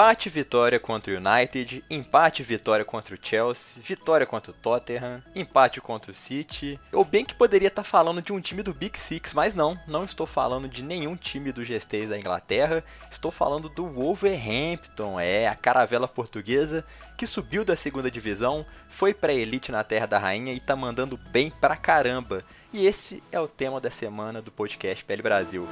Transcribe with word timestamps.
Empate 0.00 0.30
vitória 0.30 0.80
contra 0.80 1.12
o 1.12 1.16
United, 1.18 1.84
empate 1.90 2.42
vitória 2.42 2.86
contra 2.86 3.14
o 3.14 3.18
Chelsea, 3.20 3.82
vitória 3.84 4.26
contra 4.26 4.50
o 4.50 4.54
Tottenham, 4.54 5.22
empate 5.34 5.78
contra 5.78 6.10
o 6.10 6.14
City. 6.14 6.80
Eu 6.90 7.04
bem 7.04 7.22
que 7.22 7.34
poderia 7.34 7.68
estar 7.68 7.84
falando 7.84 8.22
de 8.22 8.32
um 8.32 8.40
time 8.40 8.62
do 8.62 8.72
Big 8.72 8.98
Six, 8.98 9.34
mas 9.34 9.54
não, 9.54 9.78
não 9.86 10.02
estou 10.02 10.26
falando 10.26 10.70
de 10.70 10.82
nenhum 10.82 11.16
time 11.16 11.52
do 11.52 11.60
G6 11.60 12.08
da 12.08 12.18
Inglaterra, 12.18 12.82
estou 13.10 13.30
falando 13.30 13.68
do 13.68 13.86
Wolverhampton, 13.88 15.20
é 15.20 15.46
a 15.46 15.54
caravela 15.54 16.08
portuguesa 16.08 16.82
que 17.14 17.26
subiu 17.26 17.62
da 17.62 17.76
segunda 17.76 18.10
divisão, 18.10 18.64
foi 18.88 19.12
pra 19.12 19.34
elite 19.34 19.70
na 19.70 19.84
Terra 19.84 20.06
da 20.06 20.18
Rainha 20.18 20.54
e 20.54 20.60
tá 20.60 20.74
mandando 20.74 21.18
bem 21.18 21.50
pra 21.50 21.76
caramba. 21.76 22.42
E 22.72 22.86
esse 22.86 23.22
é 23.30 23.38
o 23.38 23.46
tema 23.46 23.78
da 23.78 23.90
semana 23.90 24.40
do 24.40 24.50
podcast 24.50 25.04
PL 25.04 25.22
Brasil. 25.22 25.68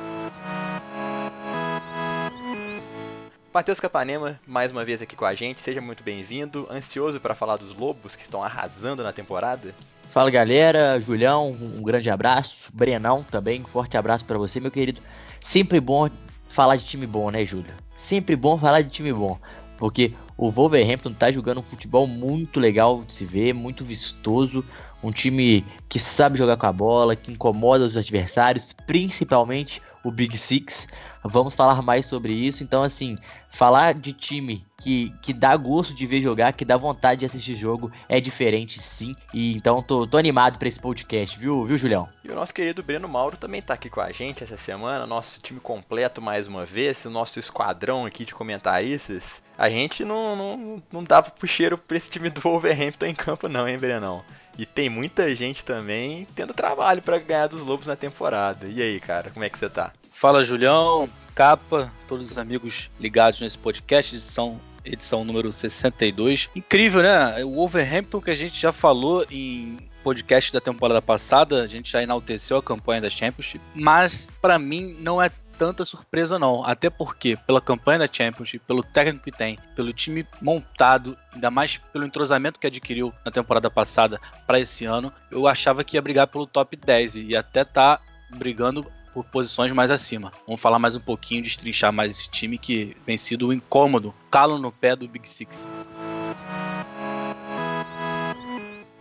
Matheus 3.58 3.80
Capanema, 3.80 4.38
mais 4.46 4.70
uma 4.70 4.84
vez 4.84 5.02
aqui 5.02 5.16
com 5.16 5.24
a 5.24 5.34
gente, 5.34 5.60
seja 5.60 5.80
muito 5.80 6.04
bem-vindo. 6.04 6.68
Ansioso 6.70 7.18
para 7.18 7.34
falar 7.34 7.56
dos 7.56 7.74
Lobos 7.74 8.14
que 8.14 8.22
estão 8.22 8.40
arrasando 8.40 9.02
na 9.02 9.12
temporada? 9.12 9.74
Fala 10.10 10.30
galera, 10.30 11.00
Julião, 11.00 11.50
um 11.50 11.82
grande 11.82 12.08
abraço. 12.08 12.70
Brenão 12.72 13.26
também, 13.28 13.60
um 13.60 13.64
forte 13.64 13.96
abraço 13.96 14.24
para 14.24 14.38
você, 14.38 14.60
meu 14.60 14.70
querido. 14.70 15.00
Sempre 15.40 15.80
bom 15.80 16.08
falar 16.48 16.76
de 16.76 16.84
time 16.84 17.04
bom, 17.04 17.32
né, 17.32 17.44
Júlio? 17.44 17.74
Sempre 17.96 18.36
bom 18.36 18.56
falar 18.56 18.82
de 18.82 18.90
time 18.90 19.12
bom, 19.12 19.36
porque 19.76 20.14
o 20.36 20.52
Wolverhampton 20.52 21.12
tá 21.12 21.28
jogando 21.32 21.58
um 21.58 21.64
futebol 21.64 22.06
muito 22.06 22.60
legal 22.60 23.02
de 23.02 23.12
se 23.12 23.24
ver, 23.24 23.52
muito 23.54 23.84
vistoso. 23.84 24.64
Um 25.02 25.10
time 25.10 25.64
que 25.88 25.98
sabe 25.98 26.38
jogar 26.38 26.56
com 26.56 26.66
a 26.66 26.72
bola, 26.72 27.16
que 27.16 27.32
incomoda 27.32 27.86
os 27.86 27.96
adversários, 27.96 28.72
principalmente 28.86 29.82
o 30.04 30.12
Big 30.12 30.38
Six. 30.38 30.86
Vamos 31.22 31.54
falar 31.54 31.82
mais 31.82 32.06
sobre 32.06 32.32
isso. 32.32 32.62
Então, 32.62 32.82
assim, 32.82 33.18
falar 33.50 33.94
de 33.94 34.12
time 34.12 34.64
que, 34.76 35.12
que 35.20 35.32
dá 35.32 35.56
gosto 35.56 35.92
de 35.92 36.06
ver 36.06 36.20
jogar, 36.20 36.52
que 36.52 36.64
dá 36.64 36.76
vontade 36.76 37.20
de 37.20 37.26
assistir 37.26 37.54
jogo, 37.56 37.90
é 38.08 38.20
diferente 38.20 38.80
sim. 38.80 39.14
E 39.34 39.56
então 39.56 39.82
tô, 39.82 40.06
tô 40.06 40.16
animado 40.16 40.58
para 40.58 40.68
esse 40.68 40.78
podcast, 40.78 41.38
viu, 41.38 41.64
viu, 41.64 41.76
Julião? 41.76 42.08
E 42.22 42.30
o 42.30 42.34
nosso 42.34 42.54
querido 42.54 42.82
Breno 42.82 43.08
Mauro 43.08 43.36
também 43.36 43.60
tá 43.60 43.74
aqui 43.74 43.90
com 43.90 44.00
a 44.00 44.12
gente 44.12 44.44
essa 44.44 44.56
semana, 44.56 45.06
nosso 45.06 45.40
time 45.40 45.58
completo 45.60 46.22
mais 46.22 46.46
uma 46.46 46.64
vez, 46.64 47.04
o 47.04 47.10
nosso 47.10 47.38
esquadrão 47.38 48.06
aqui 48.06 48.24
de 48.24 48.34
comentaristas. 48.34 49.42
A 49.56 49.68
gente 49.68 50.04
não, 50.04 50.36
não, 50.36 50.82
não 50.92 51.04
pro 51.36 51.48
cheiro 51.48 51.76
pra 51.76 51.96
esse 51.96 52.08
time 52.08 52.30
do 52.30 52.40
Wolverhampton 52.40 53.06
em 53.06 53.14
campo, 53.14 53.48
não, 53.48 53.66
hein, 53.68 53.76
Brenão? 53.76 54.22
E 54.56 54.66
tem 54.66 54.88
muita 54.88 55.34
gente 55.34 55.64
também 55.64 56.26
tendo 56.34 56.52
trabalho 56.52 57.02
para 57.02 57.18
ganhar 57.18 57.46
dos 57.46 57.62
Lobos 57.62 57.86
na 57.86 57.94
temporada. 57.94 58.66
E 58.66 58.82
aí, 58.82 58.98
cara, 59.00 59.30
como 59.30 59.44
é 59.44 59.48
que 59.48 59.58
você 59.58 59.68
tá? 59.68 59.92
Fala, 60.18 60.44
Julião, 60.44 61.08
Capa, 61.32 61.92
todos 62.08 62.32
os 62.32 62.38
amigos 62.38 62.90
ligados 62.98 63.40
nesse 63.40 63.56
podcast, 63.56 64.16
edição, 64.16 64.60
edição 64.84 65.24
número 65.24 65.52
62. 65.52 66.50
Incrível, 66.56 67.04
né? 67.04 67.44
O 67.44 67.54
Wolverhampton 67.54 68.20
que 68.20 68.32
a 68.32 68.34
gente 68.34 68.60
já 68.60 68.72
falou 68.72 69.24
em 69.30 69.78
podcast 70.02 70.52
da 70.52 70.60
temporada 70.60 71.00
passada, 71.00 71.62
a 71.62 71.68
gente 71.68 71.92
já 71.92 72.02
enalteceu 72.02 72.56
a 72.56 72.62
campanha 72.62 73.02
da 73.02 73.08
Championship, 73.08 73.64
mas 73.76 74.26
para 74.42 74.58
mim 74.58 74.96
não 74.98 75.22
é 75.22 75.30
tanta 75.56 75.84
surpresa 75.84 76.36
não, 76.36 76.64
até 76.64 76.90
porque 76.90 77.38
pela 77.46 77.60
campanha 77.60 78.00
da 78.00 78.12
Championship, 78.12 78.64
pelo 78.66 78.82
técnico 78.82 79.22
que 79.22 79.30
tem, 79.30 79.56
pelo 79.76 79.92
time 79.92 80.26
montado, 80.42 81.16
ainda 81.32 81.48
mais 81.48 81.78
pelo 81.92 82.04
entrosamento 82.04 82.58
que 82.58 82.66
adquiriu 82.66 83.14
na 83.24 83.30
temporada 83.30 83.70
passada 83.70 84.20
para 84.48 84.58
esse 84.58 84.84
ano, 84.84 85.12
eu 85.30 85.46
achava 85.46 85.84
que 85.84 85.96
ia 85.96 86.02
brigar 86.02 86.26
pelo 86.26 86.44
top 86.44 86.74
10 86.74 87.14
e 87.14 87.36
até 87.36 87.64
tá 87.64 88.00
brigando 88.30 88.84
por 89.18 89.24
posições 89.24 89.72
mais 89.72 89.90
acima. 89.90 90.32
Vamos 90.46 90.60
falar 90.60 90.78
mais 90.78 90.94
um 90.94 91.00
pouquinho, 91.00 91.42
destrinchar 91.42 91.92
mais 91.92 92.12
esse 92.12 92.30
time 92.30 92.56
que 92.56 92.96
vem 93.04 93.16
sido 93.16 93.48
um 93.48 93.52
incômodo, 93.52 94.14
calo 94.30 94.58
no 94.58 94.70
pé 94.70 94.94
do 94.94 95.08
Big 95.08 95.28
Six. 95.28 95.68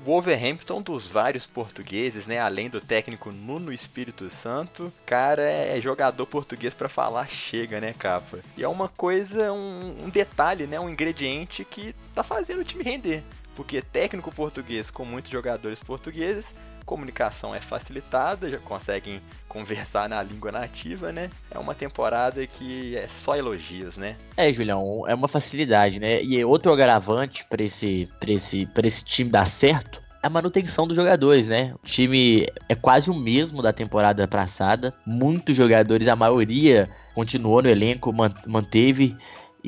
Wolverhampton 0.04 0.82
dos 0.82 1.06
vários 1.06 1.46
portugueses, 1.46 2.26
né? 2.26 2.40
Além 2.40 2.70
do 2.70 2.80
técnico 2.80 3.30
Nuno 3.30 3.74
Espírito 3.74 4.30
Santo, 4.32 4.92
cara, 5.06 5.42
é 5.42 5.80
jogador 5.82 6.26
português 6.26 6.74
para 6.74 6.88
falar 6.88 7.28
chega, 7.28 7.82
né, 7.82 7.94
capa? 7.94 8.40
E 8.56 8.64
é 8.64 8.68
uma 8.68 8.88
coisa, 8.88 9.52
um, 9.52 10.06
um 10.06 10.10
detalhe, 10.10 10.66
né? 10.66 10.80
Um 10.80 10.90
ingrediente 10.90 11.66
que 11.66 11.94
tá 12.16 12.24
fazendo 12.24 12.62
o 12.62 12.64
time 12.64 12.84
render. 12.86 13.22
Porque 13.54 13.82
técnico 13.82 14.34
português 14.34 14.90
com 14.90 15.04
muitos 15.04 15.30
jogadores 15.30 15.82
portugueses, 15.82 16.56
comunicação 16.88 17.54
é 17.54 17.60
facilitada, 17.60 18.50
já 18.50 18.58
conseguem 18.60 19.22
conversar 19.48 20.08
na 20.08 20.24
língua 20.24 20.52
nativa, 20.52 21.12
né? 21.12 21.30
É 21.52 21.60
uma 21.60 21.76
temporada 21.76 22.48
que 22.48 22.96
é 22.96 23.08
só 23.10 23.36
elogios, 23.36 23.98
né? 23.98 24.16
É, 24.38 24.52
Julião, 24.52 25.04
é 25.06 25.14
uma 25.14 25.28
facilidade, 25.28 26.00
né? 26.00 26.24
E 26.24 26.44
outro 26.46 26.72
agravante 26.72 27.46
para 27.46 27.62
esse, 27.62 28.10
esse, 28.26 28.68
esse 28.84 29.04
time 29.04 29.30
dar 29.30 29.46
certo 29.46 30.02
é 30.24 30.28
a 30.28 30.30
manutenção 30.30 30.88
dos 30.88 30.96
jogadores, 30.96 31.50
né? 31.50 31.74
O 31.84 31.86
time 31.86 32.48
é 32.70 32.74
quase 32.74 33.12
o 33.12 33.14
mesmo 33.14 33.62
da 33.62 33.74
temporada 33.74 34.26
passada. 34.26 34.94
Muitos 35.06 35.58
jogadores, 35.58 36.08
a 36.08 36.16
maioria 36.16 36.90
continuou 37.14 37.62
no 37.62 37.70
elenco, 37.70 38.14
manteve 38.46 39.16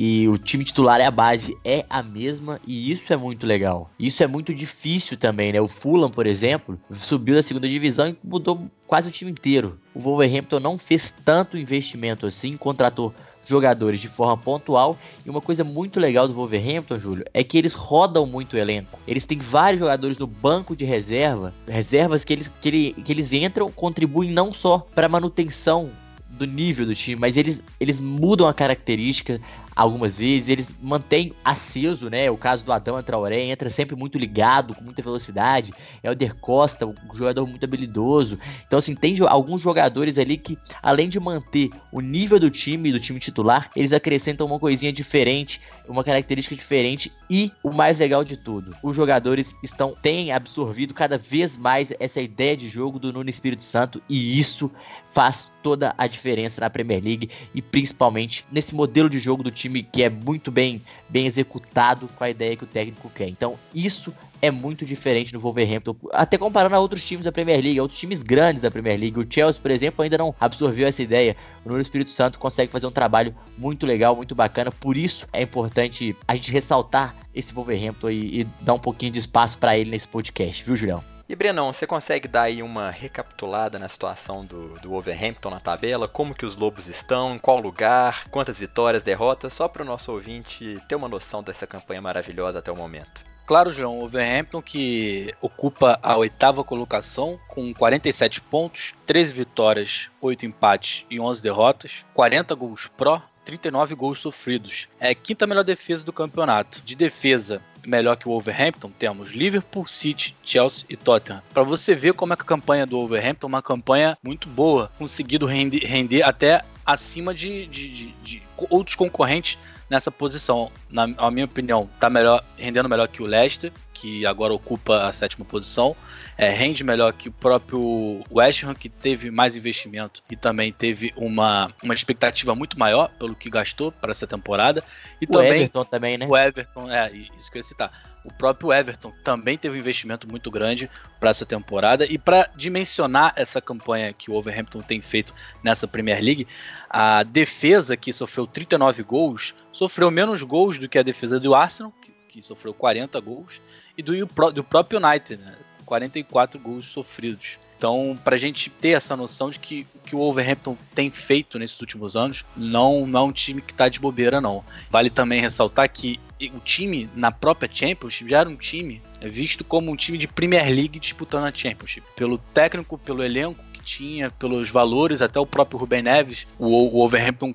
e 0.02 0.30
o 0.30 0.38
time 0.38 0.64
titular 0.64 1.02
é 1.02 1.06
a 1.06 1.12
base, 1.12 1.58
é 1.62 1.86
a 1.90 2.02
mesma 2.02 2.62
e 2.66 2.90
isso 2.90 3.12
é 3.12 3.18
muito 3.18 3.46
legal. 3.46 3.92
Isso 4.00 4.24
é 4.24 4.28
muito 4.28 4.56
difícil 4.56 5.18
também, 5.18 5.52
né? 5.52 5.60
O 5.60 5.68
Fulham, 5.68 6.10
por 6.10 6.26
exemplo, 6.26 6.80
subiu 6.94 7.36
da 7.36 7.44
segunda 7.44 7.68
divisão 7.68 8.08
e 8.08 8.16
mudou 8.24 8.72
quase 8.88 9.10
o 9.10 9.12
time 9.12 9.30
inteiro. 9.30 9.78
O 9.94 10.00
Wolverhampton 10.00 10.62
não 10.62 10.78
fez 10.78 11.14
tanto 11.26 11.58
investimento 11.58 12.26
assim, 12.26 12.56
contratou 12.56 13.14
jogadores 13.46 14.00
de 14.00 14.08
forma 14.08 14.38
pontual. 14.38 14.98
E 15.26 15.30
uma 15.30 15.42
coisa 15.42 15.66
muito 15.66 16.00
legal 16.00 16.30
do 16.30 16.34
Wolverhampton, 16.34 16.98
Júlio, 16.98 17.26
é 17.34 17.44
que 17.44 17.58
eles 17.58 17.74
rodam 17.74 18.26
muito 18.26 18.54
o 18.54 18.58
elenco. 18.58 18.98
Eles 19.06 19.26
têm 19.26 19.40
vários 19.40 19.82
jogadores 19.82 20.18
no 20.18 20.28
banco 20.28 20.78
de 20.78 20.86
reserva, 20.86 21.54
reservas 21.68 22.24
que 22.24 22.32
eles, 22.32 22.50
que, 22.62 22.70
ele, 22.70 22.94
que 23.04 23.12
eles 23.12 23.34
entram, 23.34 23.70
contribuem 23.70 24.32
não 24.32 24.54
só 24.54 24.78
para 24.96 25.10
manutenção 25.10 25.92
do 26.30 26.46
nível 26.46 26.86
do 26.86 26.96
time, 26.96 27.20
mas 27.20 27.36
eles, 27.36 27.62
eles 27.80 28.00
mudam 28.00 28.48
a 28.48 28.54
característica 28.54 29.42
algumas 29.80 30.18
vezes, 30.18 30.50
eles 30.50 30.68
mantêm 30.82 31.32
aceso, 31.44 32.10
né? 32.10 32.30
O 32.30 32.36
caso 32.36 32.66
do 32.66 32.74
Adão 32.74 33.02
Traoré 33.02 33.46
entra 33.46 33.70
sempre 33.70 33.96
muito 33.96 34.18
ligado, 34.18 34.76
com 34.76 34.84
muita 34.84 35.02
velocidade. 35.02 35.74
Helder 36.04 36.36
Costa, 36.36 36.86
um 36.86 36.96
jogador 37.14 37.48
muito 37.48 37.64
habilidoso. 37.64 38.38
Então, 38.68 38.78
assim, 38.78 38.94
tem 38.94 39.16
alguns 39.26 39.62
jogadores 39.62 40.18
ali 40.18 40.36
que, 40.36 40.58
além 40.84 41.08
de 41.08 41.18
manter 41.18 41.70
o 41.94 42.02
nível 42.02 42.38
do 42.38 42.50
time, 42.50 42.92
do 42.92 43.00
time 43.00 43.22
titular, 43.22 43.70
eles 43.74 43.94
acrescentam 43.94 44.46
uma 44.46 44.60
coisinha 44.60 44.92
diferente, 44.92 45.62
uma 45.88 46.04
característica 46.04 46.56
diferente. 46.56 47.10
E 47.30 47.50
o 47.64 47.72
mais 47.72 48.00
legal 48.00 48.24
de 48.26 48.36
tudo, 48.36 48.76
os 48.84 48.96
jogadores 48.96 49.56
estão 49.64 49.96
têm 50.02 50.32
absorvido 50.32 50.94
cada 50.94 51.18
vez 51.18 51.58
mais 51.58 51.94
essa 52.00 52.20
ideia 52.20 52.58
de 52.58 52.68
jogo 52.68 53.00
do 53.00 53.14
Nuno 53.14 53.30
Espírito 53.30 53.64
Santo 53.64 54.02
e 54.10 54.40
isso 54.40 54.70
faz 55.12 55.52
toda 55.62 55.94
a 55.98 56.08
diferença 56.08 56.62
na 56.62 56.70
Premier 56.70 57.04
League 57.04 57.30
e 57.54 57.62
principalmente 57.62 58.46
nesse 58.52 58.74
modelo 58.74 59.10
de 59.10 59.20
jogo 59.20 59.44
do 59.44 59.52
time 59.52 59.69
que 59.92 60.04
é 60.04 60.10
muito 60.10 60.52
bem, 60.52 60.82
bem 61.08 61.26
executado 61.26 62.08
com 62.16 62.24
a 62.24 62.30
ideia 62.30 62.56
que 62.56 62.64
o 62.64 62.68
técnico 62.68 63.10
quer. 63.10 63.28
Então, 63.28 63.56
isso 63.74 64.14
é 64.42 64.50
muito 64.50 64.86
diferente 64.86 65.34
no 65.34 65.40
Wolverhampton, 65.40 65.96
até 66.12 66.38
comparando 66.38 66.76
a 66.76 66.80
outros 66.80 67.06
times 67.06 67.26
da 67.26 67.32
Premier 67.32 67.62
League, 67.62 67.82
outros 67.82 68.00
times 68.00 68.22
grandes 68.22 68.62
da 68.62 68.72
Premier 68.72 69.00
League. 69.00 69.20
O 69.20 69.28
Chelsea, 69.30 69.62
por 69.62 69.72
exemplo, 69.72 70.04
ainda 70.04 70.18
não 70.18 70.34
absorveu 70.40 70.88
essa 70.88 71.04
ideia. 71.04 71.36
O 71.66 71.70
Nuno 71.70 71.82
Espírito 71.82 72.12
Santo 72.12 72.40
consegue 72.40 72.72
fazer 72.72 72.88
um 72.88 72.92
trabalho 72.92 73.36
muito 73.58 73.86
legal, 73.86 74.16
muito 74.16 74.36
bacana. 74.36 74.72
Por 74.72 74.96
isso 74.96 75.28
é 75.34 75.42
importante 75.42 76.16
a 76.28 76.36
gente 76.36 76.52
ressaltar 76.52 77.16
esse 77.36 77.54
Wolverhampton 77.54 78.10
e, 78.10 78.42
e 78.42 78.48
dar 78.62 78.74
um 78.74 78.80
pouquinho 78.80 79.12
de 79.12 79.20
espaço 79.20 79.58
para 79.58 79.78
ele 79.78 79.90
nesse 79.90 80.08
podcast, 80.08 80.64
viu, 80.64 80.76
Julião? 80.76 81.19
E 81.30 81.36
Brenão, 81.36 81.72
você 81.72 81.86
consegue 81.86 82.28
dar 82.28 82.42
aí 82.42 82.64
uma 82.64 82.90
recapitulada 82.90 83.78
na 83.78 83.88
situação 83.88 84.44
do, 84.44 84.70
do 84.80 84.90
Wolverhampton 84.90 85.52
na 85.52 85.60
tabela? 85.60 86.08
Como 86.08 86.34
que 86.34 86.44
os 86.44 86.56
Lobos 86.56 86.88
estão? 86.88 87.36
Em 87.36 87.38
qual 87.38 87.60
lugar? 87.60 88.28
Quantas 88.32 88.58
vitórias, 88.58 89.04
derrotas? 89.04 89.54
Só 89.54 89.68
para 89.68 89.84
o 89.84 89.86
nosso 89.86 90.12
ouvinte 90.12 90.82
ter 90.88 90.96
uma 90.96 91.08
noção 91.08 91.44
dessa 91.44 91.68
campanha 91.68 92.02
maravilhosa 92.02 92.58
até 92.58 92.72
o 92.72 92.76
momento. 92.76 93.24
Claro, 93.46 93.70
João, 93.70 94.00
o 94.00 94.06
Overhampton 94.06 94.60
que 94.60 95.32
ocupa 95.40 96.00
a 96.02 96.18
oitava 96.18 96.64
colocação 96.64 97.40
com 97.48 97.72
47 97.76 98.42
pontos, 98.42 98.96
13 99.06 99.32
vitórias, 99.32 100.10
8 100.20 100.48
empates 100.48 101.06
e 101.12 101.20
11 101.20 101.44
derrotas, 101.44 102.06
40 102.16 102.56
gols 102.56 102.88
pró, 102.98 103.22
39 103.46 103.94
gols 103.94 104.20
sofridos. 104.20 104.88
É 105.00 105.10
a 105.10 105.16
quinta 105.16 105.46
melhor 105.46 105.64
defesa 105.64 106.04
do 106.04 106.14
campeonato. 106.14 106.82
De 106.84 106.96
defesa, 106.96 107.62
melhor 107.86 108.16
que 108.16 108.28
o 108.28 108.32
Overhampton, 108.32 108.92
temos 108.98 109.32
Liverpool, 109.32 109.88
City, 109.88 110.36
Chelsea 110.44 110.86
e 110.90 110.96
Tottenham. 110.96 111.42
Para 111.54 111.64
você 111.64 111.96
ver 111.96 112.14
como 112.14 112.34
é 112.34 112.36
que 112.36 112.44
a 112.44 112.46
campanha 112.46 112.86
do 112.86 113.00
Overhampton 113.00 113.48
é 113.48 113.50
uma 113.50 113.62
campanha 113.62 114.18
muito 114.24 114.48
boa, 114.48 114.92
conseguido 114.98 115.46
render, 115.46 115.86
render 115.86 116.24
até 116.24 116.64
acima 116.86 117.34
de, 117.34 117.68
de, 117.68 117.90
de, 117.90 118.08
de 118.24 118.44
outros 118.70 118.96
concorrentes 118.96 119.58
nessa 119.90 120.12
posição. 120.12 120.72
Na, 120.90 121.08
na 121.08 121.32
minha 121.32 121.46
opinião, 121.46 121.90
tá 122.00 122.10
melhor, 122.10 122.44
rendendo 122.58 122.88
melhor 122.88 123.08
que 123.08 123.24
o 123.24 123.26
Leicester, 123.26 123.72
que 123.94 124.26
agora 124.26 124.54
ocupa 124.54 125.08
a 125.08 125.14
sétima 125.14 125.44
posição. 125.46 125.96
É, 126.38 126.50
rende 126.50 126.84
melhor 126.84 127.12
que 127.12 127.28
o 127.28 127.32
próprio 127.32 128.24
West 128.32 128.64
Ham, 128.64 128.74
que 128.74 128.88
teve 128.88 129.30
mais 129.30 129.56
investimento 129.56 130.24
e 130.30 130.36
também 130.36 130.72
teve 130.72 131.14
uma, 131.18 131.74
uma 131.84 131.94
expectativa 131.94 132.56
muito 132.56 132.80
maior 132.80 133.10
pelo 133.20 133.36
que 133.36 133.50
gastou 133.50 133.92
para 133.92 134.12
essa 134.12 134.26
temporada. 134.26 134.84
E 135.22 135.26
o 135.26 135.28
também 135.28 135.52
Everton 135.52 135.84
também, 135.84 136.18
né? 136.18 136.28
o 136.30 136.38
Everton, 136.38 136.90
é 136.90 137.12
isso 137.12 137.52
que 137.52 137.58
eu 137.58 137.60
ia 137.60 137.64
citar. 137.64 138.09
O 138.24 138.34
próprio 138.34 138.74
Everton 138.74 139.14
também 139.24 139.58
teve 139.58 139.78
um 139.78 139.80
investimento 139.80 140.28
muito 140.28 140.52
grande 140.52 140.90
para 141.20 141.30
essa 141.30 141.46
temporada. 141.46 142.06
E 142.06 142.18
para 142.18 142.50
dimensionar 142.56 143.34
essa 143.36 143.62
campanha 143.62 144.14
que 144.14 144.30
o 144.30 144.34
Overhampton 144.34 144.82
tem 144.82 145.02
feito 145.02 145.34
nessa 145.64 145.88
Premier 145.88 146.22
League, 146.22 146.48
a 146.90 147.24
defesa, 147.24 147.96
que 147.96 148.12
sofreu 148.12 148.46
39 148.46 149.04
gols, 149.04 149.56
sofreu 149.72 150.12
menos 150.12 150.44
gols 150.44 150.78
do 150.78 150.90
que 150.90 150.98
a 150.98 151.04
defesa 151.04 151.40
do 151.40 151.56
Arsenal, 151.56 151.94
que, 152.28 152.42
sofreu 152.42 152.74
40 152.74 153.20
gols, 153.20 153.62
e 153.98 154.04
do, 154.04 154.14
do 154.54 154.64
próprio 154.64 155.00
United, 155.04 155.44
né? 155.44 155.56
44 155.86 156.60
gols 156.60 156.88
sofridos. 156.88 157.58
Então, 157.80 158.20
para 158.26 158.36
a 158.36 158.38
gente 158.38 158.70
ter 158.70 158.90
essa 158.90 159.16
noção 159.16 159.50
de 159.50 159.58
que 159.58 159.88
o 159.96 160.00
que 160.00 160.14
o 160.14 160.20
Wolverhampton 160.20 160.76
tem 160.94 161.10
feito 161.10 161.58
nesses 161.58 161.80
últimos 161.80 162.18
anos 162.18 162.44
não, 162.58 163.08
não 163.08 163.22
é 163.22 163.24
um 163.24 163.32
time 163.32 163.62
que 163.62 163.72
está 163.72 163.88
de 163.88 164.02
bobeira, 164.02 164.42
não. 164.42 164.66
Vale 164.92 165.10
também 165.10 165.40
ressaltar 165.40 165.90
que 165.90 166.20
o 166.54 166.60
time 166.60 167.10
na 167.16 167.32
própria 167.32 167.70
Championship 167.74 168.30
já 168.30 168.40
era 168.40 168.50
um 168.50 168.58
time 168.58 169.02
visto 169.22 169.64
como 169.64 169.90
um 169.90 169.96
time 169.96 170.18
de 170.18 170.28
Premier 170.28 170.66
League 170.66 171.00
disputando 171.00 171.46
a 171.46 171.54
Championship. 171.54 172.06
Pelo 172.18 172.38
técnico, 172.54 172.98
pelo 172.98 173.24
elenco 173.24 173.64
tinha, 173.90 174.30
pelos 174.30 174.70
valores, 174.70 175.22
até 175.22 175.40
o 175.40 175.46
próprio 175.46 175.80
Ruben 175.80 176.04
Neves, 176.04 176.46
o, 176.60 177.04
o 177.04 177.10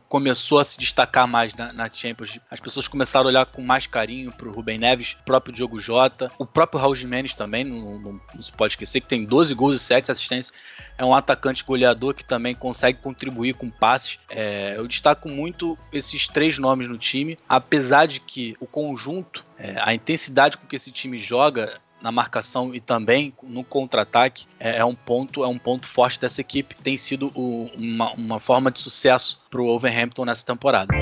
começou 0.09 0.59
a 0.59 0.65
se 0.65 0.77
destacar 0.77 1.29
mais 1.29 1.55
na, 1.55 1.73
na 1.73 1.89
Champions. 1.93 2.41
As 2.51 2.59
pessoas 2.59 2.89
começaram 2.89 3.27
a 3.27 3.29
olhar 3.29 3.47
com 3.47 3.63
mais 3.63 3.87
carinho 3.87 4.33
pro 4.33 4.51
Ruben 4.51 4.79
Neves, 4.79 5.17
o 5.21 5.25
próprio 5.25 5.55
Diogo 5.55 5.79
Jota, 5.79 6.31
o 6.39 6.45
próprio 6.45 6.81
Raul 6.81 6.95
Jimenez 6.95 7.35
também, 7.35 7.63
não, 7.63 7.99
não, 7.99 8.21
não 8.35 8.43
se 8.43 8.51
pode 8.51 8.73
esquecer, 8.73 9.01
que 9.01 9.07
tem 9.07 9.25
12 9.25 9.55
gols 9.55 9.77
e 9.77 9.79
7 9.79 10.11
assistências. 10.11 10.53
É 10.99 11.05
um 11.05 11.15
atacante 11.15 11.65
goleador 11.65 12.15
que 12.15 12.25
também 12.25 12.55
consegue 12.55 12.99
contribuir 13.01 13.55
com 13.55 13.71
passes. 13.71 14.19
É, 14.29 14.75
eu 14.77 14.87
destaco 14.89 15.29
muito 15.29 15.79
esses 15.93 16.27
três 16.27 16.59
nomes 16.59 16.89
no 16.89 16.99
time, 16.99 17.39
apesar 17.49 18.07
de 18.07 18.21
que 18.21 18.57
o 18.59 18.67
conjunto, 18.67 19.45
é, 19.59 19.77
a 19.81 19.95
intensidade 19.95 20.59
com 20.59 20.67
que 20.67 20.77
esse 20.77 20.91
time 20.91 21.19
joga 21.19 21.81
na 22.05 22.13
marcação 22.13 22.75
e 22.75 22.81
também 22.81 23.33
no 23.43 23.65
contra-ataque 23.65 24.45
é, 24.61 24.77
é, 24.77 24.85
um 24.85 24.95
ponto 24.95 25.43
é 25.43 25.49
um 25.49 25.59
ponto 25.59 25.89
forte 25.89 26.21
dessa 26.21 26.39
equipe. 26.39 26.77
Tem 26.83 26.99
sido 26.99 27.33
o, 27.35 27.71
uma, 27.75 28.13
uma 28.13 28.39
forma 28.39 28.71
de 28.71 28.79
sucesso 28.79 29.41
para 29.51 29.63
o 29.63 29.69
Overhampton 29.69 30.27
nessa 30.27 30.45
temporada. 30.45 30.95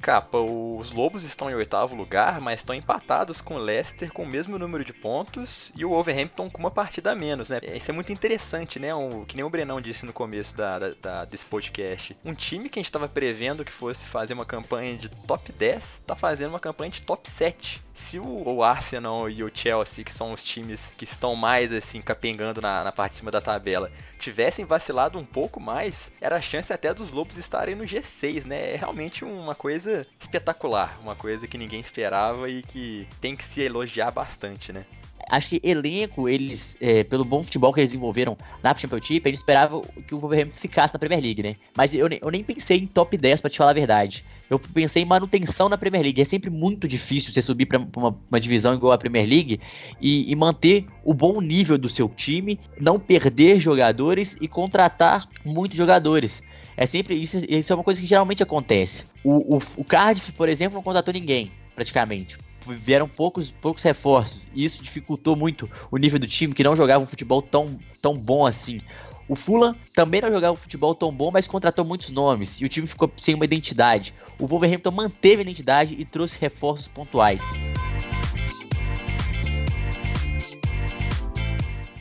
Capa, 0.00 0.38
os 0.38 0.90
Lobos 0.90 1.24
estão 1.24 1.50
em 1.50 1.54
oitavo 1.54 1.94
lugar, 1.94 2.40
mas 2.40 2.60
estão 2.60 2.74
empatados 2.74 3.40
com 3.40 3.54
o 3.56 3.58
Leicester 3.58 4.12
com 4.12 4.22
o 4.22 4.26
mesmo 4.26 4.58
número 4.58 4.84
de 4.84 4.92
pontos 4.92 5.72
e 5.76 5.84
o 5.84 5.90
Wolverhampton 5.90 6.48
com 6.48 6.58
uma 6.58 6.70
partida 6.70 7.12
a 7.12 7.14
menos, 7.14 7.48
né? 7.48 7.60
Isso 7.74 7.90
é 7.90 7.94
muito 7.94 8.12
interessante, 8.12 8.78
né? 8.78 8.94
O, 8.94 9.24
que 9.26 9.36
nem 9.36 9.44
o 9.44 9.50
Brenão 9.50 9.80
disse 9.80 10.06
no 10.06 10.12
começo 10.12 10.56
da, 10.56 10.78
da 11.00 11.24
desse 11.24 11.44
podcast. 11.44 12.16
Um 12.24 12.34
time 12.34 12.68
que 12.68 12.78
a 12.78 12.80
gente 12.80 12.88
estava 12.88 13.08
prevendo 13.08 13.64
que 13.64 13.72
fosse 13.72 14.06
fazer 14.06 14.34
uma 14.34 14.46
campanha 14.46 14.96
de 14.96 15.08
top 15.08 15.52
10, 15.52 15.82
está 15.82 16.14
fazendo 16.14 16.50
uma 16.50 16.60
campanha 16.60 16.90
de 16.90 17.02
top 17.02 17.28
7 17.28 17.88
se 17.98 18.18
o, 18.18 18.62
Arsenal 18.62 19.28
e 19.28 19.42
o 19.42 19.50
Chelsea, 19.52 20.04
que 20.04 20.12
são 20.12 20.32
os 20.32 20.42
times 20.42 20.92
que 20.96 21.04
estão 21.04 21.34
mais 21.34 21.72
assim 21.72 22.00
capengando 22.00 22.60
na, 22.60 22.84
na 22.84 22.92
parte 22.92 23.12
de 23.12 23.18
cima 23.18 23.30
da 23.30 23.40
tabela, 23.40 23.90
tivessem 24.18 24.64
vacilado 24.64 25.18
um 25.18 25.24
pouco 25.24 25.60
mais, 25.60 26.12
era 26.20 26.36
a 26.36 26.40
chance 26.40 26.72
até 26.72 26.94
dos 26.94 27.10
Lobos 27.10 27.36
estarem 27.36 27.74
no 27.74 27.84
G6, 27.84 28.44
né? 28.44 28.74
É 28.74 28.76
realmente 28.76 29.24
uma 29.24 29.54
coisa 29.54 29.87
espetacular, 30.20 30.96
uma 31.02 31.14
coisa 31.14 31.46
que 31.46 31.58
ninguém 31.58 31.80
esperava 31.80 32.48
e 32.48 32.62
que 32.62 33.06
tem 33.20 33.36
que 33.36 33.44
se 33.44 33.60
elogiar 33.62 34.10
bastante, 34.10 34.72
né? 34.72 34.84
acho 35.30 35.50
que 35.50 35.60
elenco, 35.62 36.28
eles, 36.28 36.76
é, 36.80 37.04
pelo 37.04 37.24
bom 37.24 37.42
futebol 37.42 37.72
que 37.72 37.80
eles 37.80 37.90
desenvolveram 37.90 38.36
na 38.62 38.74
Championship, 38.74 39.28
eles 39.28 39.40
esperavam 39.40 39.82
que 40.06 40.14
o 40.14 40.18
Wolverhampton 40.18 40.58
ficasse 40.58 40.94
na 40.94 40.98
Premier 40.98 41.20
League, 41.20 41.42
né? 41.42 41.56
Mas 41.76 41.92
eu, 41.92 42.08
eu 42.08 42.30
nem 42.30 42.42
pensei 42.42 42.78
em 42.78 42.86
top 42.86 43.16
10, 43.16 43.40
para 43.40 43.50
te 43.50 43.58
falar 43.58 43.70
a 43.70 43.74
verdade. 43.74 44.24
Eu 44.48 44.58
pensei 44.58 45.02
em 45.02 45.06
manutenção 45.06 45.68
na 45.68 45.76
Premier 45.76 46.02
League. 46.02 46.22
É 46.22 46.24
sempre 46.24 46.48
muito 46.48 46.88
difícil 46.88 47.32
você 47.32 47.42
subir 47.42 47.66
para 47.66 47.78
uma, 47.78 48.16
uma, 48.30 48.40
divisão 48.40 48.74
igual 48.74 48.92
a 48.92 48.98
Premier 48.98 49.28
League 49.28 49.60
e, 50.00 50.30
e, 50.30 50.34
manter 50.34 50.86
o 51.04 51.12
bom 51.12 51.40
nível 51.40 51.76
do 51.76 51.88
seu 51.88 52.08
time, 52.08 52.58
não 52.80 52.98
perder 52.98 53.60
jogadores 53.60 54.36
e 54.40 54.48
contratar 54.48 55.28
muitos 55.44 55.76
jogadores. 55.76 56.42
É 56.78 56.86
sempre 56.86 57.16
isso, 57.16 57.36
isso 57.48 57.72
é 57.72 57.76
uma 57.76 57.82
coisa 57.82 58.00
que 58.00 58.06
geralmente 58.06 58.40
acontece. 58.40 59.04
O, 59.24 59.56
o, 59.56 59.62
o 59.78 59.84
Cardiff, 59.84 60.30
por 60.30 60.48
exemplo, 60.48 60.76
não 60.76 60.82
contratou 60.82 61.12
ninguém, 61.12 61.50
praticamente 61.74 62.38
vieram 62.76 63.08
poucos, 63.08 63.50
poucos 63.50 63.82
reforços. 63.82 64.46
E 64.54 64.64
isso 64.64 64.82
dificultou 64.82 65.34
muito 65.34 65.68
o 65.90 65.96
nível 65.96 66.18
do 66.18 66.26
time, 66.26 66.52
que 66.52 66.62
não 66.62 66.76
jogava 66.76 67.02
um 67.02 67.06
futebol 67.06 67.40
tão, 67.40 67.78
tão 68.00 68.14
bom 68.14 68.46
assim. 68.46 68.80
O 69.26 69.34
Fulham 69.34 69.74
também 69.94 70.20
não 70.20 70.30
jogava 70.30 70.52
um 70.52 70.56
futebol 70.56 70.94
tão 70.94 71.12
bom, 71.12 71.30
mas 71.30 71.46
contratou 71.46 71.84
muitos 71.84 72.10
nomes 72.10 72.60
e 72.60 72.64
o 72.64 72.68
time 72.68 72.86
ficou 72.86 73.10
sem 73.20 73.34
uma 73.34 73.44
identidade. 73.44 74.14
O 74.38 74.46
Wolverhampton 74.46 74.90
manteve 74.90 75.38
a 75.38 75.42
identidade 75.42 75.96
e 75.98 76.04
trouxe 76.04 76.38
reforços 76.38 76.88
pontuais. 76.88 77.40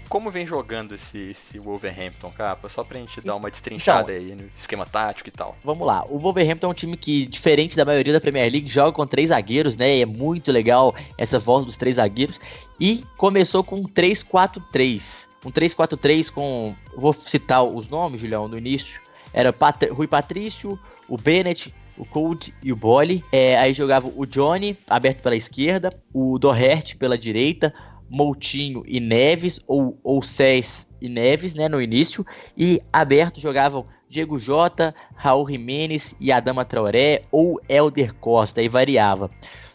Como 0.09 0.31
vem 0.31 0.45
jogando 0.45 0.95
esse, 0.95 1.17
esse 1.17 1.59
Wolverhampton, 1.59 2.31
capa? 2.31 2.69
Só 2.69 2.83
pra 2.83 2.97
gente 2.99 3.19
dar 3.21 3.35
uma 3.35 3.49
destrinchada 3.49 4.13
então, 4.13 4.25
aí 4.25 4.35
no 4.35 4.49
esquema 4.55 4.85
tático 4.85 5.29
e 5.29 5.31
tal. 5.31 5.55
Vamos 5.63 5.85
lá. 5.85 6.05
O 6.07 6.17
Wolverhampton 6.17 6.67
é 6.67 6.69
um 6.69 6.73
time 6.73 6.95
que, 6.95 7.25
diferente 7.25 7.75
da 7.75 7.83
maioria 7.85 8.13
da 8.13 8.21
Premier 8.21 8.51
League, 8.51 8.69
joga 8.69 8.91
com 8.91 9.05
três 9.05 9.29
zagueiros, 9.29 9.75
né? 9.75 9.97
E 9.97 10.01
é 10.01 10.05
muito 10.05 10.51
legal 10.51 10.95
essa 11.17 11.39
volta 11.39 11.65
dos 11.65 11.77
três 11.77 11.97
zagueiros. 11.97 12.39
E 12.79 13.03
começou 13.17 13.63
com 13.63 13.77
um 13.77 13.83
3-4-3 13.83 15.27
um 15.45 15.51
3-4-3 15.51 16.31
com. 16.31 16.75
Vou 16.95 17.13
citar 17.13 17.63
os 17.63 17.87
nomes, 17.87 18.21
Julião, 18.21 18.47
no 18.47 18.57
início. 18.57 18.99
Era 19.33 19.53
Pat 19.53 19.83
Rui 19.91 20.07
Patrício, 20.07 20.79
o 21.07 21.17
Bennett, 21.17 21.73
o 21.97 22.05
Cold 22.05 22.53
e 22.63 22.71
o 22.71 22.75
Bolly. 22.75 23.23
É, 23.31 23.57
aí 23.57 23.73
jogava 23.73 24.11
o 24.13 24.25
Johnny, 24.25 24.77
aberto 24.89 25.21
pela 25.21 25.35
esquerda, 25.35 25.93
o 26.13 26.37
Doherty 26.39 26.95
pela 26.95 27.17
direita, 27.17 27.73
Moutinho 28.09 28.83
e 28.85 28.99
Neves, 28.99 29.59
ou, 29.67 29.97
ou 30.03 30.21
Cés 30.21 30.87
e 31.01 31.09
Neves, 31.09 31.53
né, 31.53 31.67
no 31.67 31.81
início. 31.81 32.25
E 32.57 32.81
aberto 32.91 33.39
jogavam 33.39 33.85
Diego 34.09 34.39
Jota, 34.39 34.95
Raul 35.15 35.49
Jimenez 35.49 36.15
e 36.19 36.31
Adama 36.31 36.65
Traoré, 36.65 37.23
ou 37.31 37.59
Elder 37.67 38.13
Costa, 38.15 38.61
aí 38.61 38.69
variava. 38.69 39.29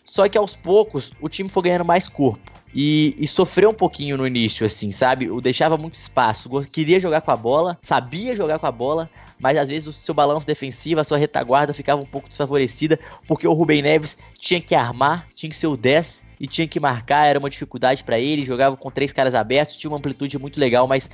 Só 0.05 0.29
que 0.29 0.39
aos 0.39 0.57
poucos 0.57 1.13
o 1.21 1.29
time 1.29 1.49
foi 1.49 1.65
ganhando 1.65 1.85
mais 1.85 2.09
corpo. 2.09 2.51
E, 2.75 3.15
e, 3.19 3.29
sofreu 3.29 3.69
um 3.69 3.75
pouquinho 3.75 4.17
no 4.17 4.27
início, 4.27 4.65
assim, 4.65 4.91
sabe? 4.91 5.31
O 5.31 5.43
deixava 5.43 5.77
muito 5.77 5.97
espaço, 5.97 6.49
queria 6.71 6.99
jogar 6.99 7.21
com 7.21 7.31
a 7.31 7.37
bola, 7.37 7.79
sabia 7.83 8.35
jogar 8.35 8.59
com 8.59 8.67
a 8.67 8.73
bola, 8.73 9.11
mas 9.43 9.59
às 9.59 9.69
vezes 9.69 9.89
o 9.89 9.93
seu 9.93 10.15
balanço 10.15 10.47
defensivo, 10.47 11.01
a 11.01 11.05
sua 11.05 11.19
retaguarda 11.19 11.75
ficava 11.75 12.01
um 12.01 12.07
pouco 12.07 12.29
desfavorecida, 12.29 12.99
porque 13.27 13.47
o 13.47 13.53
Rubem 13.53 13.83
Neves 13.83 14.17
tinha 14.39 14.61
que 14.61 14.73
armar, 14.73 15.27
tinha 15.35 15.51
que 15.51 15.57
ser 15.57 15.67
o 15.67 15.77
10 15.77 16.25
e 16.39 16.47
tinha 16.47 16.67
que 16.67 16.79
marcar, 16.79 17.27
era 17.27 17.41
uma 17.41 17.51
dificuldade 17.51 18.05
para 18.05 18.21
ele, 18.21 18.47
jogava 18.47 18.77
com 18.77 18.91
três 18.91 19.13
caras 19.13 19.35
abertos, 19.35 19.77
tinha 19.77 19.91
uma 19.91 19.99
amplitude 19.99 20.39
muito 20.39 20.61
legal, 20.61 20.87
mas, 20.87 21.11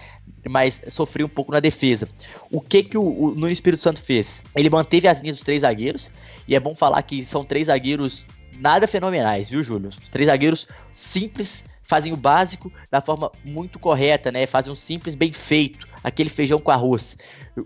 mas 0.46 0.82
sofreu 0.88 1.26
um 1.26 1.30
pouco 1.30 1.52
na 1.52 1.60
defesa. 1.60 2.06
O 2.50 2.60
que 2.60 2.82
que 2.82 2.98
o, 2.98 3.02
o 3.02 3.34
Nuno 3.34 3.50
Espírito 3.50 3.82
Santo 3.82 4.02
fez? 4.02 4.42
Ele 4.54 4.68
manteve 4.68 5.08
as 5.08 5.20
linhas 5.20 5.36
dos 5.36 5.44
três 5.44 5.62
zagueiros, 5.62 6.10
e 6.46 6.54
é 6.54 6.60
bom 6.60 6.74
falar 6.74 7.02
que 7.02 7.24
são 7.24 7.44
três 7.44 7.68
zagueiros 7.68 8.26
nada 8.58 8.86
fenomenais, 8.86 9.48
viu, 9.48 9.62
Júlio? 9.62 9.88
Os 9.88 10.08
três 10.10 10.28
zagueiros 10.28 10.66
simples, 10.92 11.64
fazem 11.88 12.12
o 12.12 12.16
básico 12.16 12.70
da 12.90 13.00
forma 13.00 13.32
muito 13.42 13.78
correta, 13.78 14.30
né? 14.30 14.46
Fazem 14.46 14.70
um 14.70 14.76
simples 14.76 15.14
bem 15.14 15.32
feito. 15.32 15.88
Aquele 16.02 16.30
feijão 16.30 16.60
com 16.60 16.70
arroz. 16.70 17.16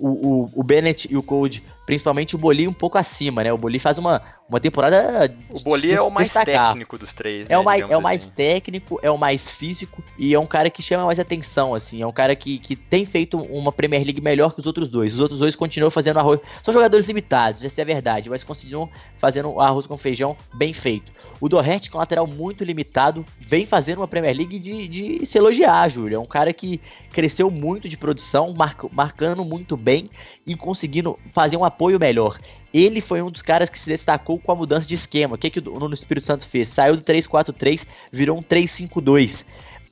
O, 0.01 0.09
o, 0.45 0.51
o 0.55 0.63
Bennett 0.63 1.07
e 1.13 1.17
o 1.19 1.23
Cold, 1.23 1.63
principalmente 1.85 2.35
o 2.35 2.39
Boli 2.39 2.67
um 2.67 2.73
pouco 2.73 2.97
acima, 2.97 3.45
né? 3.45 3.53
O 3.53 3.59
Boli 3.59 3.79
faz 3.79 3.99
uma, 3.99 4.23
uma 4.49 4.59
temporada. 4.59 5.31
O 5.51 5.61
Boli 5.61 5.93
é 5.93 6.01
o 6.01 6.09
mais 6.11 6.29
destacar. 6.29 6.69
técnico 6.69 6.97
dos 6.97 7.13
três, 7.13 7.45
É 7.47 7.51
né, 7.51 7.59
o 7.59 7.65
mais, 7.65 7.83
é 7.83 7.85
digamos 7.85 8.01
o 8.01 8.03
mais 8.03 8.23
assim. 8.23 8.31
técnico, 8.35 8.99
é 9.03 9.11
o 9.11 9.19
mais 9.19 9.47
físico 9.51 10.03
e 10.19 10.33
é 10.33 10.39
um 10.39 10.47
cara 10.47 10.71
que 10.71 10.83
chama 10.83 11.05
mais 11.05 11.21
atenção, 11.21 11.75
assim. 11.75 12.01
É 12.01 12.07
um 12.07 12.13
cara 12.13 12.35
que, 12.35 12.59
que 12.59 12.75
tem 12.75 13.05
feito 13.05 13.37
uma 13.39 13.71
Premier 13.71 14.03
League 14.03 14.21
melhor 14.23 14.55
que 14.55 14.61
os 14.61 14.67
outros 14.67 14.89
dois. 14.89 15.13
Os 15.13 15.21
outros 15.21 15.41
dois 15.41 15.55
continuam 15.55 15.91
fazendo 15.91 16.19
arroz. 16.19 16.41
São 16.63 16.73
jogadores 16.73 17.07
limitados, 17.07 17.63
essa 17.63 17.81
é 17.81 17.83
a 17.83 17.87
verdade, 17.87 18.31
mas 18.31 18.43
continuam 18.43 18.89
fazendo 19.19 19.61
arroz 19.61 19.87
com 19.87 19.99
feijão 19.99 20.35
bem 20.55 20.73
feito. 20.73 21.13
O 21.39 21.49
Doherty, 21.49 21.91
com 21.91 21.99
um 21.99 22.01
lateral 22.01 22.27
muito 22.27 22.63
limitado, 22.65 23.25
vem 23.41 23.67
fazendo 23.67 23.99
uma 23.99 24.09
Premier 24.09 24.35
League 24.35 24.59
de, 24.59 24.89
de 24.89 25.27
se 25.27 25.37
elogiar, 25.37 25.89
Júlio. 25.91 26.17
É 26.17 26.19
um 26.19 26.25
cara 26.25 26.53
que 26.53 26.81
cresceu 27.13 27.51
muito 27.51 27.89
de 27.89 27.97
produção, 27.97 28.22
marca- 28.57 28.89
marcando 28.93 29.45
muito 29.45 29.77
bem 29.77 30.11
e 30.47 30.55
conseguindo 30.55 31.19
fazer 31.33 31.57
um 31.57 31.65
apoio 31.65 31.99
melhor. 31.99 32.39
Ele 32.73 33.01
foi 33.01 33.21
um 33.21 33.31
dos 33.31 33.43
caras 33.43 33.69
que 33.69 33.79
se 33.79 33.89
destacou 33.89 34.39
com 34.39 34.51
a 34.51 34.55
mudança 34.55 34.87
de 34.87 34.95
esquema. 34.95 35.35
O 35.35 35.39
que, 35.39 35.51
que 35.51 35.59
o 35.59 35.79
Nuno 35.79 35.95
Espírito 35.95 36.27
Santo 36.27 36.47
fez? 36.47 36.69
Saiu 36.69 36.97
do 36.97 37.03
3-4-3, 37.03 37.85
virou 38.11 38.39
um 38.39 38.43
3-5-2. 38.43 39.45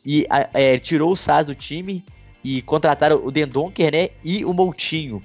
E 0.05 0.27
é, 0.55 0.79
tirou 0.79 1.13
o 1.13 1.17
Saz 1.17 1.47
do 1.47 1.55
time 1.55 2.03
e 2.43 2.63
contrataram 2.63 3.21
o 3.23 3.31
Dendonker, 3.31 3.93
né? 3.93 4.11
E 4.25 4.45
o 4.45 4.55
Moutinho. 4.55 5.23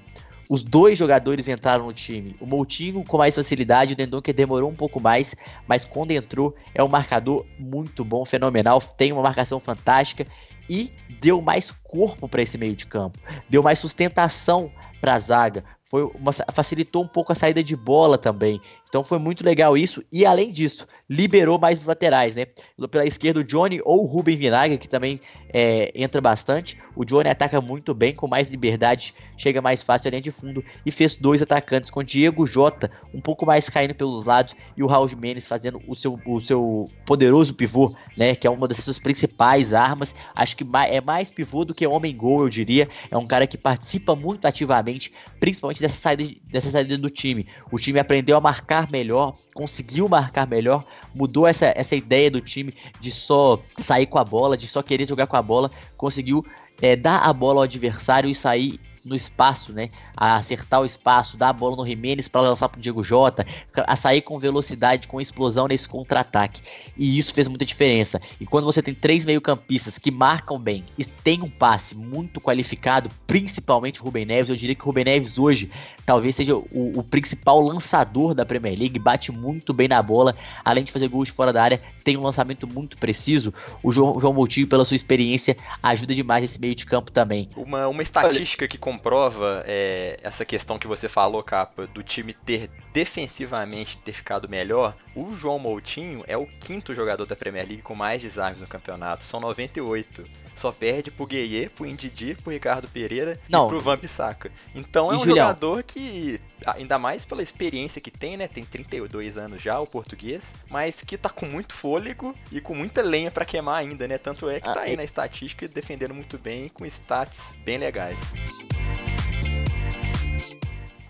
Os 0.48 0.62
dois 0.62 1.00
jogadores 1.00 1.48
entraram 1.48 1.86
no 1.88 1.94
time. 1.94 2.36
O 2.40 2.46
Moutinho 2.46 3.04
com 3.04 3.18
mais 3.18 3.34
facilidade, 3.34 3.94
o 3.94 3.96
Dendonker 3.96 4.34
demorou 4.34 4.70
um 4.70 4.76
pouco 4.76 5.00
mais, 5.00 5.34
mas 5.68 5.84
quando 5.84 6.12
entrou 6.12 6.56
é 6.74 6.84
um 6.84 6.88
marcador 6.88 7.46
muito 7.58 8.06
bom, 8.06 8.24
fenomenal, 8.26 8.80
tem 8.80 9.12
uma 9.12 9.24
marcação 9.24 9.60
fantástica 9.60 10.28
e 10.70 10.92
deu 11.22 11.42
mais 11.42 11.72
corpo 11.72 12.28
para 12.28 12.42
esse 12.42 12.58
meio 12.58 12.76
de 12.76 12.86
campo, 12.86 13.20
deu 13.50 13.62
mais 13.62 13.80
sustentação 13.80 14.72
para 15.00 15.16
a 15.16 15.20
zaga. 15.20 15.64
Foi 15.88 16.04
uma- 16.16 16.34
facilitou 16.34 17.04
um 17.04 17.08
pouco 17.08 17.32
a 17.32 17.36
saída 17.36 17.64
de 17.64 17.76
bola 17.76 18.18
também. 18.18 18.60
Então 18.90 19.04
foi 19.04 19.20
muito 19.20 19.46
legal 19.46 19.78
isso. 19.78 20.04
E 20.12 20.26
além 20.26 20.52
disso, 20.52 20.88
liberou 21.08 21.60
mais 21.60 21.80
os 21.80 21.86
laterais, 21.86 22.34
né? 22.34 22.48
Pela 22.90 23.06
esquerda, 23.06 23.42
o 23.42 23.44
Johnny 23.44 23.80
ou 23.84 24.02
o 24.04 24.06
Ruben 24.06 24.36
Vinagre, 24.36 24.78
que 24.78 24.88
também 24.88 25.20
é, 25.54 25.92
entra 25.94 26.20
bastante. 26.20 26.78
O 26.96 27.06
Johnny 27.06 27.30
ataca 27.30 27.62
muito 27.62 27.94
bem, 27.94 28.16
com 28.16 28.28
mais 28.28 28.48
liberdade, 28.50 29.14
chega 29.38 29.62
mais 29.62 29.84
fácil 29.84 30.08
à 30.08 30.12
linha 30.12 30.22
de 30.22 30.32
fundo. 30.32 30.64
E 30.86 30.92
fez 30.92 31.14
dois 31.14 31.42
atacantes, 31.42 31.92
com 31.92 32.04
Diego 32.04 32.46
Jota 32.46 32.90
um 33.14 33.22
pouco 33.22 33.46
mais 33.46 33.70
caindo 33.70 33.94
pelos 33.94 34.26
lados 34.26 34.56
e 34.76 34.82
o 34.82 34.88
Raul 34.88 35.08
Jimenez 35.08 35.46
fazendo 35.46 35.82
o 35.88 35.96
seu, 35.96 36.20
o 36.26 36.42
seu 36.42 36.90
poderoso 37.06 37.54
pivô, 37.54 37.94
né? 38.18 38.34
Que 38.34 38.48
é 38.48 38.50
uma 38.50 38.68
das 38.68 38.78
suas 38.78 38.98
principais 38.98 39.74
armas. 39.74 40.16
Acho 40.34 40.56
que 40.56 40.66
é 40.90 41.00
mais 41.02 41.30
pivô 41.30 41.64
do 41.64 41.76
que 41.76 41.86
homem-gol, 41.86 42.42
eu 42.42 42.50
diria. 42.50 42.90
É 43.12 43.18
um 43.18 43.28
cara 43.28 43.46
que 43.46 43.58
participa 43.58 44.16
muito 44.16 44.46
ativamente, 44.48 45.14
principalmente 45.40 45.75
dessa 45.80 45.96
saída, 45.96 46.36
dessa 46.46 46.72
saída 46.72 46.98
do 46.98 47.10
time. 47.10 47.48
O 47.72 47.80
time 47.80 48.00
aprendeu 48.00 48.38
a 48.38 48.42
marcar 48.42 48.90
melhor, 48.92 49.36
conseguiu 49.54 50.08
marcar 50.10 50.48
melhor, 50.48 50.86
mudou 51.14 51.48
essa, 51.48 51.74
essa 51.76 51.96
ideia 51.96 52.30
do 52.30 52.42
time 52.42 52.74
de 53.00 53.12
só 53.12 53.60
sair 53.78 54.06
com 54.06 54.18
a 54.18 54.24
bola, 54.24 54.58
de 54.58 54.68
só 54.68 54.82
querer 54.82 55.08
jogar 55.08 55.28
com 55.28 55.36
a 55.36 55.42
bola, 55.42 55.72
conseguiu 55.98 56.46
é, 56.82 56.96
dar 56.96 57.20
a 57.20 57.32
bola 57.32 57.60
ao 57.60 57.64
adversário 57.64 58.30
e 58.30 58.36
sair 58.36 58.80
no 59.06 59.16
espaço, 59.16 59.72
né? 59.72 59.90
A 60.18 60.36
acertar 60.36 60.82
o 60.82 60.86
espaço, 60.86 61.38
dar 61.38 61.50
a 61.50 61.54
bola 61.54 61.76
no 61.76 61.86
Jimenez 61.86 62.28
para 62.28 62.42
lançar 62.42 62.68
pro 62.68 62.82
Diego 62.82 63.04
Jota, 63.04 63.46
a 63.86 63.96
sair 63.96 64.22
com 64.22 64.40
velocidade, 64.40 65.08
com 65.08 65.22
explosão 65.22 65.68
nesse 65.68 65.88
contra-ataque. 65.88 66.62
E 66.98 67.18
isso 67.18 67.34
fez 67.34 67.48
muita 67.48 67.64
diferença. 67.64 68.20
E 68.42 68.46
quando 68.46 68.66
você 68.66 68.82
tem 68.82 68.96
três 68.96 69.24
meio-campistas 69.24 70.00
que 70.00 70.10
marcam 70.10 70.58
bem 70.60 70.84
e 70.98 71.06
tem 71.06 71.44
um 71.44 71.50
passe 71.50 71.96
muito 71.96 72.42
qualificado, 72.42 73.10
principalmente 73.28 74.02
o 74.02 74.06
Rubem 74.06 74.26
Neves, 74.26 74.50
eu 74.50 74.56
diria 74.56 74.74
que 74.74 74.82
o 74.82 74.86
Rubem 74.86 75.06
Neves 75.06 75.38
hoje 75.38 75.70
talvez 76.06 76.36
seja 76.36 76.56
o, 76.56 77.00
o 77.00 77.04
principal 77.04 77.60
lançador 77.60 78.34
da 78.34 78.46
Premier 78.46 78.78
League, 78.78 79.00
bate 79.00 79.32
muito 79.32 79.74
bem 79.74 79.88
na 79.88 80.02
bola, 80.02 80.36
além 80.64 80.84
de 80.84 80.92
fazer 80.92 81.08
gols 81.08 81.28
de 81.28 81.34
fora 81.34 81.52
da 81.52 81.62
área, 81.62 81.82
tem 82.04 82.16
um 82.16 82.22
lançamento 82.22 82.68
muito 82.68 82.98
preciso. 82.98 83.54
O 83.82 83.92
João, 83.92 84.20
João 84.20 84.34
Moutinho, 84.34 84.68
pela 84.68 84.86
sua 84.86 84.96
experiência, 84.96 85.58
ajuda 85.82 86.14
demais 86.14 86.44
esse 86.44 86.62
meio 86.62 86.76
de 86.76 86.86
campo 86.86 87.12
também. 87.12 87.50
Uma, 87.56 87.88
uma 87.88 88.04
estatística 88.04 88.68
que 88.68 88.78
comprova 88.96 89.64
é, 89.68 90.18
essa 90.24 90.46
questão 90.46 90.80
que 90.80 90.88
você 90.88 91.10
falou, 91.10 91.44
Capa, 91.44 91.86
do 91.88 92.02
time 92.02 92.34
ter 92.34 92.70
defensivamente 92.96 93.98
ter 93.98 94.14
ficado 94.14 94.48
melhor, 94.48 94.96
o 95.14 95.36
João 95.36 95.60
Moutinho 95.60 96.24
é 96.28 96.38
o 96.38 96.46
quinto 96.48 96.96
jogador 96.96 97.26
da 97.26 97.36
Premier 97.36 97.68
League 97.68 97.82
com 97.82 97.94
mais 97.94 98.22
desarmes 98.22 98.62
no 98.62 98.68
campeonato, 98.68 99.26
são 99.26 99.42
98. 99.42 100.24
Só 100.56 100.72
perde 100.72 101.12
pro 101.12 101.26
Gueye, 101.28 101.68
pro 101.68 101.86
Indidi, 101.86 102.36
pro 102.36 102.54
Ricardo 102.54 102.88
Pereira 102.88 103.38
Não. 103.50 103.66
e 103.66 103.68
pro 103.68 103.82
Van 103.82 103.98
Bissaka. 103.98 104.50
Então 104.74 105.12
é 105.12 105.16
E, 105.16 105.18
um 105.18 105.20
Julião? 105.26 105.36
jogador 105.48 105.84
que, 105.84 106.40
ainda 106.66 106.98
mais 106.98 107.26
pela 107.26 107.44
experiência 107.44 108.00
que 108.00 108.10
tem, 108.10 108.38
né, 108.38 108.48
tem 108.48 108.64
32 108.64 109.38
anos 109.38 109.62
já, 109.62 109.78
o 109.78 109.86
português, 109.86 110.56
mas 110.70 111.02
que 111.02 111.18
tá 111.18 111.28
com 111.28 111.46
muito 111.46 111.74
fôlego 111.74 112.34
e 112.50 112.62
com 112.62 112.74
muita 112.74 113.02
lenha 113.02 113.30
pra 113.30 113.44
queimar 113.44 113.76
ainda, 113.76 114.08
né, 114.08 114.18
tanto 114.18 114.50
é 114.50 114.62
que 114.62 114.70
Ah, 114.70 114.74
tá 114.74 114.82
aí 114.84 114.94
e- 114.94 114.98
na 114.98 115.04
estatística 115.04 115.68
defendendo 115.68 116.14
muito 116.14 116.38
bem, 116.38 116.70
com 116.70 116.86
stats 116.86 117.54
bem 117.66 117.78
legais. 117.78 118.18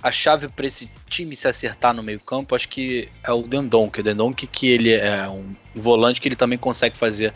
A 0.06 0.12
chave 0.12 0.48
para 0.48 0.68
esse 0.68 0.88
time 1.10 1.36
se 1.36 1.48
acertar 1.48 1.92
no 1.92 2.04
meio-campo, 2.04 2.54
acho 2.54 2.70
que 2.70 3.10
é 3.24 3.32
o 3.32 3.42
Dendonk. 3.42 4.00
O 4.00 4.04
Dendonk 4.04 4.46
que 4.46 4.68
ele 4.68 4.94
é 4.94 5.28
um 5.28 5.56
volante 5.74 6.22
que 6.22 6.28
ele 6.28 6.36
também 6.36 6.60
consegue 6.60 6.96
fazer 6.96 7.34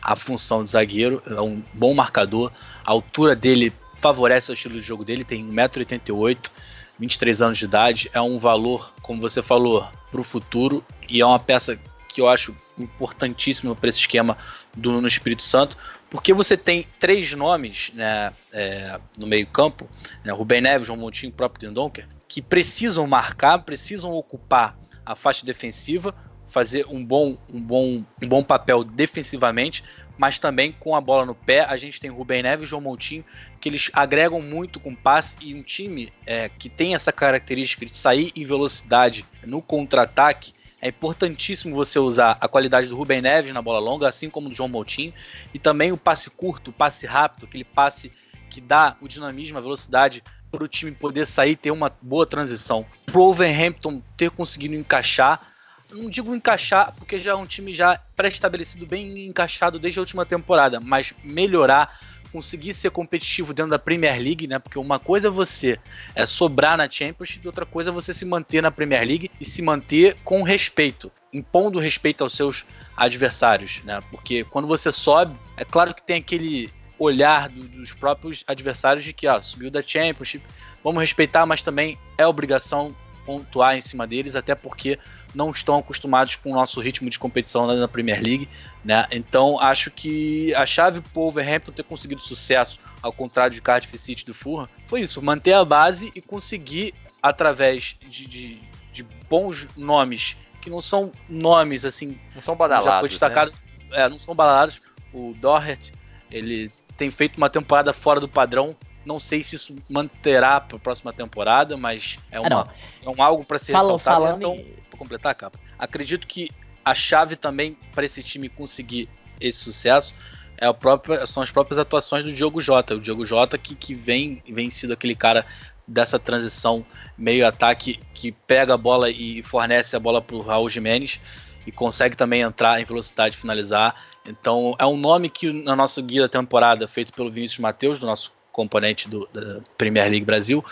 a 0.00 0.14
função 0.14 0.62
de 0.62 0.70
zagueiro, 0.70 1.20
é 1.26 1.40
um 1.40 1.60
bom 1.74 1.92
marcador. 1.92 2.52
A 2.86 2.92
altura 2.92 3.34
dele 3.34 3.72
favorece 3.96 4.52
o 4.52 4.54
estilo 4.54 4.76
de 4.76 4.86
jogo 4.86 5.04
dele, 5.04 5.24
tem 5.24 5.44
1,88m, 5.44 6.48
23 6.96 7.42
anos 7.42 7.58
de 7.58 7.64
idade, 7.64 8.08
é 8.14 8.20
um 8.20 8.38
valor, 8.38 8.92
como 9.02 9.20
você 9.20 9.42
falou, 9.42 9.84
para 10.08 10.20
o 10.20 10.24
futuro 10.24 10.84
e 11.08 11.20
é 11.20 11.26
uma 11.26 11.40
peça 11.40 11.76
que 12.06 12.20
eu 12.20 12.28
acho 12.28 12.54
importantíssima 12.78 13.74
para 13.74 13.90
esse 13.90 13.98
esquema 13.98 14.38
do 14.76 14.92
Nuno 14.92 15.08
Espírito 15.08 15.42
Santo, 15.42 15.76
porque 16.12 16.34
você 16.34 16.58
tem 16.58 16.86
três 17.00 17.32
nomes 17.32 17.90
né, 17.94 18.30
é, 18.52 19.00
no 19.16 19.26
meio-campo, 19.26 19.88
né, 20.22 20.30
Rubem 20.30 20.60
Neves, 20.60 20.86
João 20.86 20.98
Montinho 20.98 21.30
e 21.30 21.32
próprio 21.32 21.66
Dendonker, 21.66 22.06
que 22.28 22.42
precisam 22.42 23.06
marcar, 23.06 23.60
precisam 23.60 24.12
ocupar 24.12 24.76
a 25.06 25.16
faixa 25.16 25.46
defensiva, 25.46 26.14
fazer 26.46 26.84
um 26.86 27.02
bom, 27.02 27.38
um 27.50 27.58
bom, 27.58 28.04
um 28.22 28.28
bom 28.28 28.42
papel 28.42 28.84
defensivamente, 28.84 29.82
mas 30.18 30.38
também 30.38 30.70
com 30.70 30.94
a 30.94 31.00
bola 31.00 31.24
no 31.24 31.34
pé. 31.34 31.64
A 31.64 31.78
gente 31.78 31.98
tem 31.98 32.10
Rubem 32.10 32.42
Neves 32.42 32.66
e 32.66 32.70
João 32.70 32.82
Montinho, 32.82 33.24
que 33.58 33.70
eles 33.70 33.90
agregam 33.94 34.42
muito 34.42 34.78
com 34.78 34.94
passe 34.94 35.38
e 35.40 35.54
um 35.54 35.62
time 35.62 36.12
é, 36.26 36.50
que 36.50 36.68
tem 36.68 36.94
essa 36.94 37.10
característica 37.10 37.86
de 37.86 37.96
sair 37.96 38.32
em 38.36 38.44
velocidade 38.44 39.24
no 39.46 39.62
contra-ataque. 39.62 40.52
É 40.82 40.88
importantíssimo 40.88 41.76
você 41.76 42.00
usar 42.00 42.36
a 42.40 42.48
qualidade 42.48 42.88
do 42.88 42.96
Rubem 42.96 43.22
Neves 43.22 43.54
na 43.54 43.62
bola 43.62 43.78
longa, 43.78 44.08
assim 44.08 44.28
como 44.28 44.48
do 44.48 44.54
João 44.54 44.68
Moutinho, 44.68 45.14
e 45.54 45.58
também 45.58 45.92
o 45.92 45.96
passe 45.96 46.28
curto, 46.28 46.70
o 46.70 46.72
passe 46.72 47.06
rápido, 47.06 47.46
aquele 47.46 47.62
passe 47.62 48.10
que 48.50 48.60
dá 48.60 48.96
o 49.00 49.06
dinamismo, 49.06 49.56
a 49.56 49.60
velocidade 49.60 50.24
para 50.50 50.64
o 50.64 50.66
time 50.66 50.90
poder 50.90 51.24
sair, 51.24 51.54
ter 51.54 51.70
uma 51.70 51.90
boa 52.02 52.26
transição. 52.26 52.84
Para 53.06 53.16
o 53.16 53.26
Wolverhampton 53.26 54.02
ter 54.16 54.30
conseguido 54.30 54.74
encaixar, 54.74 55.52
não 55.92 56.10
digo 56.10 56.34
encaixar, 56.34 56.92
porque 56.96 57.16
já 57.16 57.30
é 57.30 57.34
um 57.36 57.46
time 57.46 57.72
já 57.72 58.00
pré-estabelecido, 58.16 58.84
bem 58.84 59.26
encaixado 59.26 59.78
desde 59.78 60.00
a 60.00 60.02
última 60.02 60.26
temporada, 60.26 60.80
mas 60.80 61.14
melhorar, 61.22 61.96
conseguir 62.32 62.74
ser 62.74 62.90
competitivo 62.90 63.52
dentro 63.52 63.70
da 63.70 63.78
Premier 63.78 64.18
League, 64.18 64.46
né? 64.46 64.58
Porque 64.58 64.78
uma 64.78 64.98
coisa 64.98 65.28
é 65.28 65.30
você 65.30 65.78
é 66.14 66.24
sobrar 66.24 66.76
na 66.76 66.90
Championship, 66.90 67.46
outra 67.46 67.66
coisa 67.66 67.90
é 67.90 67.92
você 67.92 68.14
se 68.14 68.24
manter 68.24 68.62
na 68.62 68.70
Premier 68.70 69.06
League 69.06 69.30
e 69.40 69.44
se 69.44 69.60
manter 69.60 70.16
com 70.24 70.42
respeito, 70.42 71.12
impondo 71.32 71.78
respeito 71.78 72.24
aos 72.24 72.32
seus 72.32 72.64
adversários, 72.96 73.82
né? 73.84 74.00
Porque 74.10 74.44
quando 74.44 74.66
você 74.66 74.90
sobe, 74.90 75.36
é 75.56 75.64
claro 75.64 75.94
que 75.94 76.02
tem 76.02 76.16
aquele 76.16 76.70
olhar 76.98 77.48
do, 77.48 77.62
dos 77.68 77.92
próprios 77.92 78.44
adversários 78.46 79.04
de 79.04 79.12
que, 79.12 79.26
ó, 79.26 79.40
subiu 79.42 79.70
da 79.70 79.82
Championship, 79.82 80.44
vamos 80.82 81.00
respeitar, 81.00 81.44
mas 81.44 81.62
também 81.62 81.98
é 82.16 82.26
obrigação 82.26 82.94
pontuar 83.24 83.76
em 83.76 83.80
cima 83.80 84.06
deles, 84.06 84.34
até 84.36 84.54
porque 84.54 84.98
não 85.34 85.50
estão 85.50 85.78
acostumados 85.78 86.36
com 86.36 86.50
o 86.50 86.54
nosso 86.54 86.80
ritmo 86.80 87.08
de 87.08 87.18
competição 87.18 87.66
na 87.66 87.88
Premier 87.88 88.22
League, 88.22 88.48
né? 88.84 89.06
Então 89.10 89.58
acho 89.60 89.90
que 89.90 90.54
a 90.54 90.66
chave 90.66 91.00
para 91.00 91.20
o 91.20 91.24
Wolverhampton 91.24 91.72
ter 91.72 91.84
conseguido 91.84 92.20
sucesso, 92.20 92.78
ao 93.02 93.12
contrário 93.12 93.54
de 93.54 93.60
Cardiff 93.60 93.96
City 93.96 94.24
do 94.24 94.34
Fulham, 94.34 94.68
foi 94.86 95.02
isso, 95.02 95.22
manter 95.22 95.54
a 95.54 95.64
base 95.64 96.12
e 96.14 96.20
conseguir 96.20 96.94
através 97.22 97.96
de, 98.00 98.26
de, 98.26 98.60
de 98.92 99.02
bons 99.28 99.68
nomes 99.76 100.36
que 100.60 100.70
não 100.70 100.80
são 100.80 101.10
nomes 101.28 101.84
assim 101.84 102.18
Não 102.34 102.40
são 102.40 102.54
já 102.54 102.58
foi 102.58 102.68
badalados, 102.68 103.02
né? 103.02 103.08
destacado, 103.08 103.52
é, 103.92 104.08
não 104.08 104.18
são 104.18 104.34
balados. 104.34 104.80
O 105.12 105.34
Doherty, 105.34 105.92
ele 106.30 106.70
tem 106.96 107.10
feito 107.10 107.36
uma 107.36 107.50
temporada 107.50 107.92
fora 107.92 108.20
do 108.20 108.28
padrão. 108.28 108.74
Não 109.04 109.18
sei 109.18 109.42
se 109.42 109.56
isso 109.56 109.74
manterá 109.88 110.60
para 110.60 110.76
a 110.76 110.80
próxima 110.80 111.12
temporada, 111.12 111.76
mas 111.76 112.18
é, 112.30 112.38
uma, 112.38 112.48
não. 112.48 113.12
é 113.12 113.16
um 113.18 113.22
algo 113.22 113.44
para 113.44 113.58
ser 113.58 113.72
Fala- 113.72 113.84
ressaltado. 113.94 114.16
falando 114.24 114.38
então, 114.42 114.54
em- 114.54 114.74
para 114.88 114.98
completar, 114.98 115.34
capa, 115.34 115.58
acredito 115.78 116.26
que 116.26 116.50
a 116.84 116.94
chave 116.94 117.36
também 117.36 117.76
para 117.94 118.04
esse 118.04 118.22
time 118.22 118.48
conseguir 118.48 119.08
esse 119.40 119.58
sucesso 119.58 120.14
é 120.58 120.66
a 120.66 120.74
própria, 120.74 121.26
são 121.26 121.42
as 121.42 121.50
próprias 121.50 121.78
atuações 121.78 122.24
do 122.24 122.32
Diogo 122.32 122.60
Jota. 122.60 122.94
O 122.94 123.00
Diogo 123.00 123.24
Jota 123.24 123.58
que, 123.58 123.74
que 123.74 123.94
vem, 123.94 124.42
vem 124.48 124.70
sido 124.70 124.92
aquele 124.92 125.14
cara 125.16 125.44
dessa 125.88 126.18
transição 126.18 126.86
meio 127.18 127.44
ataque 127.46 127.98
que 128.14 128.30
pega 128.30 128.74
a 128.74 128.76
bola 128.76 129.10
e 129.10 129.42
fornece 129.42 129.96
a 129.96 130.00
bola 130.00 130.22
para 130.22 130.36
o 130.36 130.40
Raul 130.40 130.68
Jimenez 130.70 131.20
e 131.66 131.72
consegue 131.72 132.16
também 132.16 132.42
entrar 132.42 132.80
em 132.80 132.84
velocidade 132.84 133.36
e 133.36 133.38
finalizar. 133.40 133.94
Então 134.26 134.76
é 134.78 134.86
um 134.86 134.96
nome 134.96 135.28
que 135.28 135.52
na 135.52 135.74
nossa 135.74 136.00
guia 136.00 136.22
da 136.22 136.28
temporada, 136.28 136.86
feito 136.86 137.12
pelo 137.12 137.30
Vinícius 137.30 137.58
Matheus, 137.58 137.98
do 137.98 138.06
nosso 138.06 138.30
componente 138.52 139.08
do, 139.08 139.28
da 139.32 139.60
Premier 139.76 140.08
League 140.08 140.24
Brasil, 140.24 140.64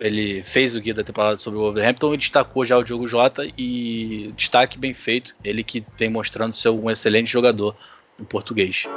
ele 0.00 0.42
fez 0.42 0.74
o 0.74 0.80
guia 0.80 0.94
da 0.94 1.04
temporada 1.04 1.36
sobre 1.36 1.58
o 1.58 1.62
Wolverhampton 1.62 2.14
e 2.14 2.16
destacou 2.16 2.64
já 2.64 2.76
o 2.76 2.82
Diogo 2.82 3.06
Jota 3.06 3.46
e 3.56 4.32
destaque 4.36 4.78
bem 4.78 4.94
feito, 4.94 5.36
ele 5.44 5.62
que 5.62 5.84
vem 5.96 6.08
mostrando 6.08 6.56
ser 6.56 6.70
um 6.70 6.90
excelente 6.90 7.30
jogador 7.30 7.76
no 8.18 8.24
português. 8.24 8.88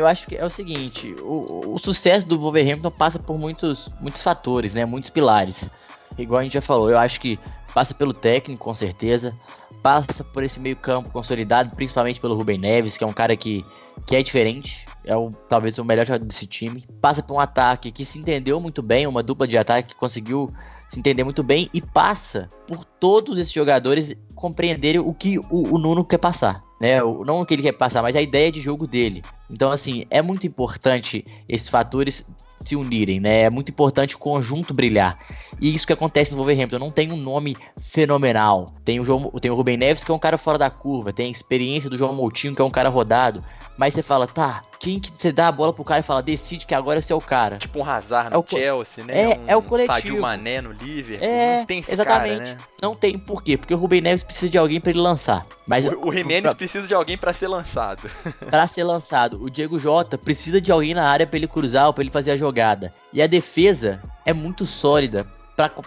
Eu 0.00 0.06
acho 0.06 0.26
que 0.26 0.36
é 0.36 0.44
o 0.44 0.50
seguinte, 0.50 1.14
o, 1.22 1.74
o 1.74 1.78
sucesso 1.78 2.26
do 2.26 2.38
Wolverhampton 2.38 2.90
passa 2.90 3.18
por 3.18 3.38
muitos, 3.38 3.88
muitos 4.00 4.22
fatores, 4.22 4.74
né? 4.74 4.84
Muitos 4.84 5.10
pilares. 5.10 5.70
Igual 6.18 6.40
a 6.40 6.42
gente 6.42 6.54
já 6.54 6.62
falou, 6.62 6.90
eu 6.90 6.98
acho 6.98 7.20
que 7.20 7.38
passa 7.72 7.94
pelo 7.94 8.12
técnico, 8.12 8.64
com 8.64 8.74
certeza. 8.74 9.34
Passa 9.82 10.24
por 10.24 10.42
esse 10.42 10.58
meio 10.58 10.76
campo 10.76 11.10
consolidado, 11.10 11.70
principalmente 11.76 12.20
pelo 12.20 12.34
Rubem 12.34 12.58
Neves, 12.58 12.96
que 12.98 13.04
é 13.04 13.06
um 13.06 13.12
cara 13.12 13.36
que, 13.36 13.64
que 14.06 14.16
é 14.16 14.22
diferente. 14.22 14.86
É 15.04 15.16
o, 15.16 15.30
talvez 15.48 15.78
o 15.78 15.84
melhor 15.84 16.06
jogador 16.06 16.26
desse 16.26 16.46
time. 16.46 16.86
Passa 17.00 17.22
por 17.22 17.34
um 17.34 17.40
ataque 17.40 17.92
que 17.92 18.04
se 18.04 18.18
entendeu 18.18 18.60
muito 18.60 18.82
bem, 18.82 19.06
uma 19.06 19.22
dupla 19.22 19.46
de 19.46 19.56
ataque 19.56 19.90
que 19.90 19.94
conseguiu 19.94 20.52
se 20.88 20.98
entender 20.98 21.24
muito 21.24 21.42
bem. 21.42 21.70
E 21.72 21.80
passa 21.80 22.48
por 22.66 22.84
todos 22.84 23.38
esses 23.38 23.52
jogadores 23.52 24.14
compreenderem 24.34 25.00
o 25.00 25.14
que 25.14 25.38
o, 25.38 25.74
o 25.74 25.78
Nuno 25.78 26.04
quer 26.04 26.18
passar 26.18 26.62
né? 26.80 26.98
Não 27.00 27.42
o 27.42 27.46
que 27.46 27.54
ele 27.54 27.62
quer 27.62 27.72
passar, 27.72 28.00
mas 28.02 28.16
a 28.16 28.22
ideia 28.22 28.50
de 28.50 28.60
jogo 28.60 28.86
dele. 28.86 29.22
Então, 29.50 29.70
assim, 29.70 30.04
é 30.10 30.22
muito 30.22 30.46
importante 30.46 31.24
esses 31.48 31.68
fatores 31.68 32.24
se 32.64 32.76
unirem, 32.76 33.18
né? 33.20 33.42
É 33.44 33.50
muito 33.50 33.70
importante 33.70 34.14
o 34.14 34.18
conjunto 34.18 34.74
brilhar. 34.74 35.18
E 35.60 35.74
isso 35.74 35.86
que 35.86 35.92
acontece 35.94 36.30
no 36.32 36.36
Wolverhampton. 36.36 36.78
Não 36.78 36.90
tem 36.90 37.10
um 37.12 37.16
nome 37.16 37.56
fenomenal. 37.80 38.66
Tem 38.84 39.00
o, 39.00 39.04
João, 39.04 39.30
tem 39.40 39.50
o 39.50 39.54
Rubem 39.54 39.76
Neves, 39.76 40.04
que 40.04 40.10
é 40.10 40.14
um 40.14 40.18
cara 40.18 40.36
fora 40.38 40.58
da 40.58 40.70
curva. 40.70 41.12
Tem 41.12 41.28
a 41.28 41.30
experiência 41.30 41.88
do 41.90 41.96
João 41.98 42.14
Moutinho, 42.14 42.54
que 42.54 42.60
é 42.62 42.64
um 42.64 42.70
cara 42.70 42.88
rodado. 42.88 43.42
Mas 43.78 43.94
você 43.94 44.02
fala, 44.02 44.26
tá, 44.26 44.62
quem 44.78 45.00
que 45.00 45.10
você 45.10 45.32
dá 45.32 45.48
a 45.48 45.52
bola 45.52 45.72
pro 45.72 45.82
cara 45.84 46.00
e 46.00 46.02
fala, 46.02 46.22
decide 46.22 46.66
que 46.66 46.74
agora 46.74 47.00
você 47.00 47.14
é 47.14 47.16
o 47.16 47.20
cara. 47.20 47.56
Tipo 47.56 47.78
um 47.78 47.84
Hazard 47.84 48.30
no 48.30 48.40
É 48.40 48.46
Chelsea, 48.46 49.04
né? 49.04 49.22
é- 49.22 49.28
um 49.38 49.42
é 49.46 49.56
o 49.56 49.62
coletivo. 49.62 49.94
Sadio 49.94 50.20
Mané 50.20 50.60
no 50.60 50.70
Liverpool. 50.72 51.26
É, 51.26 51.58
não 51.60 51.66
tem 51.66 51.78
esse 51.78 51.92
exatamente. 51.92 52.38
cara, 52.38 52.50
né? 52.52 52.58
Não 52.82 52.94
tem 52.94 53.18
por 53.18 53.42
quê? 53.42 53.56
Porque 53.56 53.72
o 53.72 53.78
Rubem 53.78 54.02
Neves 54.02 54.22
precisa 54.22 54.50
de 54.50 54.58
alguém 54.58 54.80
pra 54.80 54.90
ele 54.90 55.00
lançar. 55.00 55.46
Mas 55.66 55.86
O, 55.86 56.08
o 56.08 56.12
Jimenez 56.12 56.52
precisa 56.52 56.86
de 56.86 56.92
alguém 56.94 57.16
pra 57.16 57.32
ser 57.32 57.48
lançado. 57.48 58.10
para 58.50 58.66
ser 58.66 58.84
lançado. 58.84 59.39
O 59.40 59.50
Diego 59.50 59.78
Jota 59.78 60.18
precisa 60.18 60.60
de 60.60 60.70
alguém 60.70 60.94
na 60.94 61.08
área 61.08 61.26
para 61.26 61.36
ele 61.36 61.48
cruzar 61.48 61.86
ou 61.86 61.92
para 61.92 62.02
ele 62.02 62.10
fazer 62.10 62.32
a 62.32 62.36
jogada. 62.36 62.92
E 63.12 63.22
a 63.22 63.26
defesa 63.26 64.02
é 64.24 64.32
muito 64.32 64.66
sólida 64.66 65.26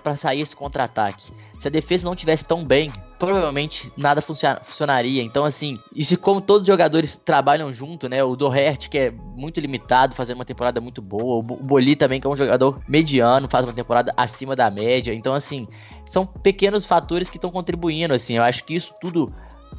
para 0.03 0.15
sair 0.15 0.41
esse 0.41 0.55
contra-ataque. 0.55 1.31
Se 1.59 1.67
a 1.67 1.71
defesa 1.71 2.05
não 2.05 2.15
tivesse 2.15 2.45
tão 2.45 2.63
bem, 2.65 2.91
provavelmente 3.17 3.91
nada 3.97 4.21
funciona- 4.21 4.59
funcionaria. 4.63 5.23
Então, 5.23 5.45
assim, 5.45 5.79
e 5.95 6.03
se 6.03 6.17
como 6.17 6.41
todos 6.41 6.63
os 6.63 6.67
jogadores 6.67 7.15
trabalham 7.15 7.73
junto, 7.73 8.09
né? 8.09 8.23
O 8.23 8.35
Doherty, 8.35 8.89
que 8.89 8.97
é 8.97 9.11
muito 9.11 9.59
limitado, 9.59 10.13
fazendo 10.13 10.35
uma 10.35 10.45
temporada 10.45 10.81
muito 10.81 11.01
boa. 11.01 11.39
O 11.39 11.41
Bo- 11.41 11.55
o 11.55 11.63
Boli 11.63 11.95
também, 11.95 12.19
que 12.19 12.27
é 12.27 12.29
um 12.29 12.35
jogador 12.37 12.81
mediano, 12.87 13.47
faz 13.49 13.63
uma 13.65 13.73
temporada 13.73 14.11
acima 14.17 14.55
da 14.55 14.69
média. 14.69 15.13
Então, 15.13 15.33
assim, 15.33 15.67
são 16.05 16.25
pequenos 16.25 16.85
fatores 16.85 17.29
que 17.29 17.37
estão 17.37 17.49
contribuindo, 17.49 18.13
assim. 18.13 18.35
Eu 18.35 18.43
acho 18.43 18.63
que 18.65 18.75
isso 18.75 18.91
tudo 18.99 19.33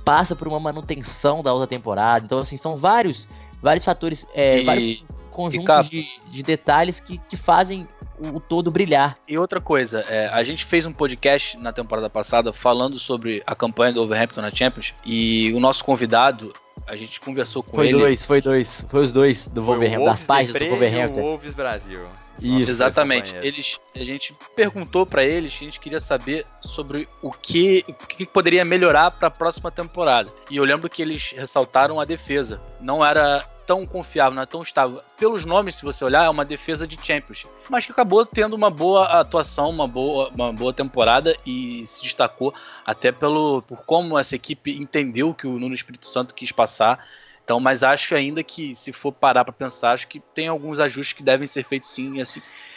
passa 0.04 0.34
por 0.34 0.48
uma 0.48 0.58
manutenção 0.58 1.42
da 1.42 1.52
outra 1.52 1.68
temporada. 1.68 2.24
Então, 2.24 2.38
assim, 2.38 2.56
são 2.56 2.76
vários, 2.76 3.28
vários 3.64 3.84
fatores, 3.84 4.24
é, 4.34 4.60
E- 4.60 4.64
vários 4.64 5.04
conjuntos 5.30 5.88
de, 5.90 6.06
de 6.30 6.42
detalhes 6.44 7.00
que, 7.00 7.18
que 7.18 7.36
fazem 7.36 7.88
o, 8.16 8.36
o 8.36 8.40
todo 8.40 8.70
brilhar. 8.70 9.18
E 9.26 9.36
outra 9.36 9.60
coisa, 9.60 10.04
é, 10.08 10.28
a 10.28 10.44
gente 10.44 10.64
fez 10.64 10.86
um 10.86 10.92
podcast 10.92 11.56
na 11.58 11.72
temporada 11.72 12.08
passada 12.08 12.52
falando 12.52 12.98
sobre 13.00 13.42
a 13.44 13.54
campanha 13.56 13.92
do 13.92 14.02
Overhampton 14.02 14.40
na 14.42 14.54
Champions 14.54 14.94
e 15.04 15.52
o 15.52 15.58
nosso 15.58 15.84
convidado, 15.84 16.52
a 16.86 16.94
gente 16.94 17.20
conversou 17.20 17.64
com 17.64 17.74
Foi 17.76 17.88
ele. 17.88 17.98
dois, 17.98 18.24
foi 18.24 18.40
dois. 18.40 18.84
Foi 18.88 19.02
os 19.02 19.12
dois 19.12 19.46
do 19.46 19.64
Foi 19.64 19.74
o 19.74 19.78
Wolverhampton, 19.78 20.04
das 20.04 20.24
páginas 20.24 20.58
do 20.60 20.64
e 20.64 20.68
o 20.68 20.70
Wolverhampton. 20.70 21.20
Wolves 21.22 21.54
Brasil. 21.54 22.00
Isso. 22.40 22.70
Exatamente. 22.70 23.34
Eles, 23.36 23.80
a 23.94 24.00
gente 24.04 24.36
perguntou 24.54 25.06
pra 25.06 25.24
eles, 25.24 25.52
a 25.60 25.64
gente 25.64 25.80
queria 25.80 26.00
saber 26.00 26.44
sobre 26.60 27.08
o 27.22 27.30
que, 27.30 27.84
o 27.88 27.94
que 28.06 28.26
poderia 28.26 28.64
melhorar 28.64 29.10
pra 29.12 29.30
próxima 29.30 29.70
temporada. 29.70 30.30
E 30.50 30.56
eu 30.56 30.64
lembro 30.64 30.88
que 30.90 31.00
eles 31.00 31.32
ressaltaram 31.36 32.00
a 32.00 32.04
defesa. 32.04 32.60
Não 32.80 33.04
era 33.04 33.44
tão 33.66 33.84
confiável, 33.86 34.34
não 34.34 34.42
é 34.42 34.46
tão 34.46 34.62
estável. 34.62 35.00
Pelos 35.16 35.44
nomes, 35.44 35.76
se 35.76 35.84
você 35.84 36.04
olhar, 36.04 36.24
é 36.24 36.28
uma 36.28 36.44
defesa 36.44 36.86
de 36.86 36.98
Champions. 37.02 37.46
Mas 37.68 37.86
que 37.86 37.92
acabou 37.92 38.24
tendo 38.24 38.54
uma 38.54 38.70
boa 38.70 39.04
atuação, 39.20 39.70
uma 39.70 39.88
boa, 39.88 40.30
uma 40.34 40.52
boa 40.52 40.72
temporada 40.72 41.36
e 41.46 41.86
se 41.86 42.02
destacou 42.02 42.54
até 42.84 43.10
pelo 43.10 43.62
por 43.62 43.84
como 43.84 44.18
essa 44.18 44.34
equipe 44.34 44.76
entendeu 44.76 45.34
que 45.34 45.46
o 45.46 45.58
Nuno 45.58 45.74
Espírito 45.74 46.06
Santo 46.06 46.34
quis 46.34 46.52
passar. 46.52 47.04
Então, 47.44 47.60
mas 47.60 47.82
acho 47.82 48.14
ainda 48.14 48.42
que 48.42 48.74
se 48.74 48.90
for 48.90 49.12
parar 49.12 49.44
pra 49.44 49.52
pensar, 49.52 49.92
acho 49.92 50.08
que 50.08 50.18
tem 50.34 50.48
alguns 50.48 50.80
ajustes 50.80 51.12
que 51.12 51.22
devem 51.22 51.46
ser 51.46 51.64
feitos 51.64 51.90
sim, 51.90 52.16
e 52.16 52.22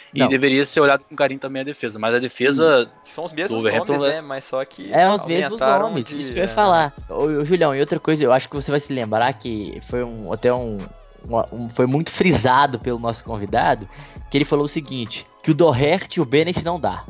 assim. 0.08 0.18
E 0.18 0.20
Não. 0.20 0.28
deveria 0.28 0.64
ser 0.66 0.80
olhado 0.80 1.04
com 1.04 1.14
carinho 1.14 1.40
também 1.40 1.62
a 1.62 1.64
defesa. 1.64 1.98
Mas 1.98 2.14
a 2.14 2.18
defesa. 2.18 2.90
Que 3.04 3.12
são 3.12 3.24
os 3.24 3.32
mesmos 3.32 3.62
nomes, 3.62 4.02
é- 4.02 4.14
né? 4.14 4.20
Mas 4.20 4.44
só 4.44 4.64
que 4.64 4.92
É 4.92 5.08
os 5.08 5.24
mesmos 5.24 5.60
nomes, 5.60 6.06
de- 6.06 6.18
isso 6.20 6.32
que 6.32 6.38
eu 6.38 6.42
ia 6.44 6.48
falar. 6.48 6.94
Ô, 7.08 7.24
ô, 7.24 7.44
Julião, 7.44 7.74
e 7.74 7.80
outra 7.80 8.00
coisa, 8.00 8.24
eu 8.24 8.32
acho 8.32 8.48
que 8.48 8.54
você 8.56 8.70
vai 8.70 8.80
se 8.80 8.92
lembrar 8.92 9.32
que 9.34 9.80
foi 9.88 10.02
um 10.04 10.32
até 10.32 10.52
um, 10.52 10.78
uma- 11.28 11.44
um- 11.52 11.68
foi 11.68 11.86
muito 11.86 12.10
frisado 12.10 12.78
pelo 12.78 12.98
nosso 12.98 13.24
convidado, 13.24 13.88
que 14.30 14.38
ele 14.38 14.44
falou 14.44 14.64
o 14.64 14.68
seguinte, 14.68 15.26
que 15.42 15.50
o 15.50 15.54
Doherty 15.54 16.18
e 16.18 16.22
o 16.22 16.24
Bennett 16.24 16.64
não 16.64 16.78
dá. 16.80 17.04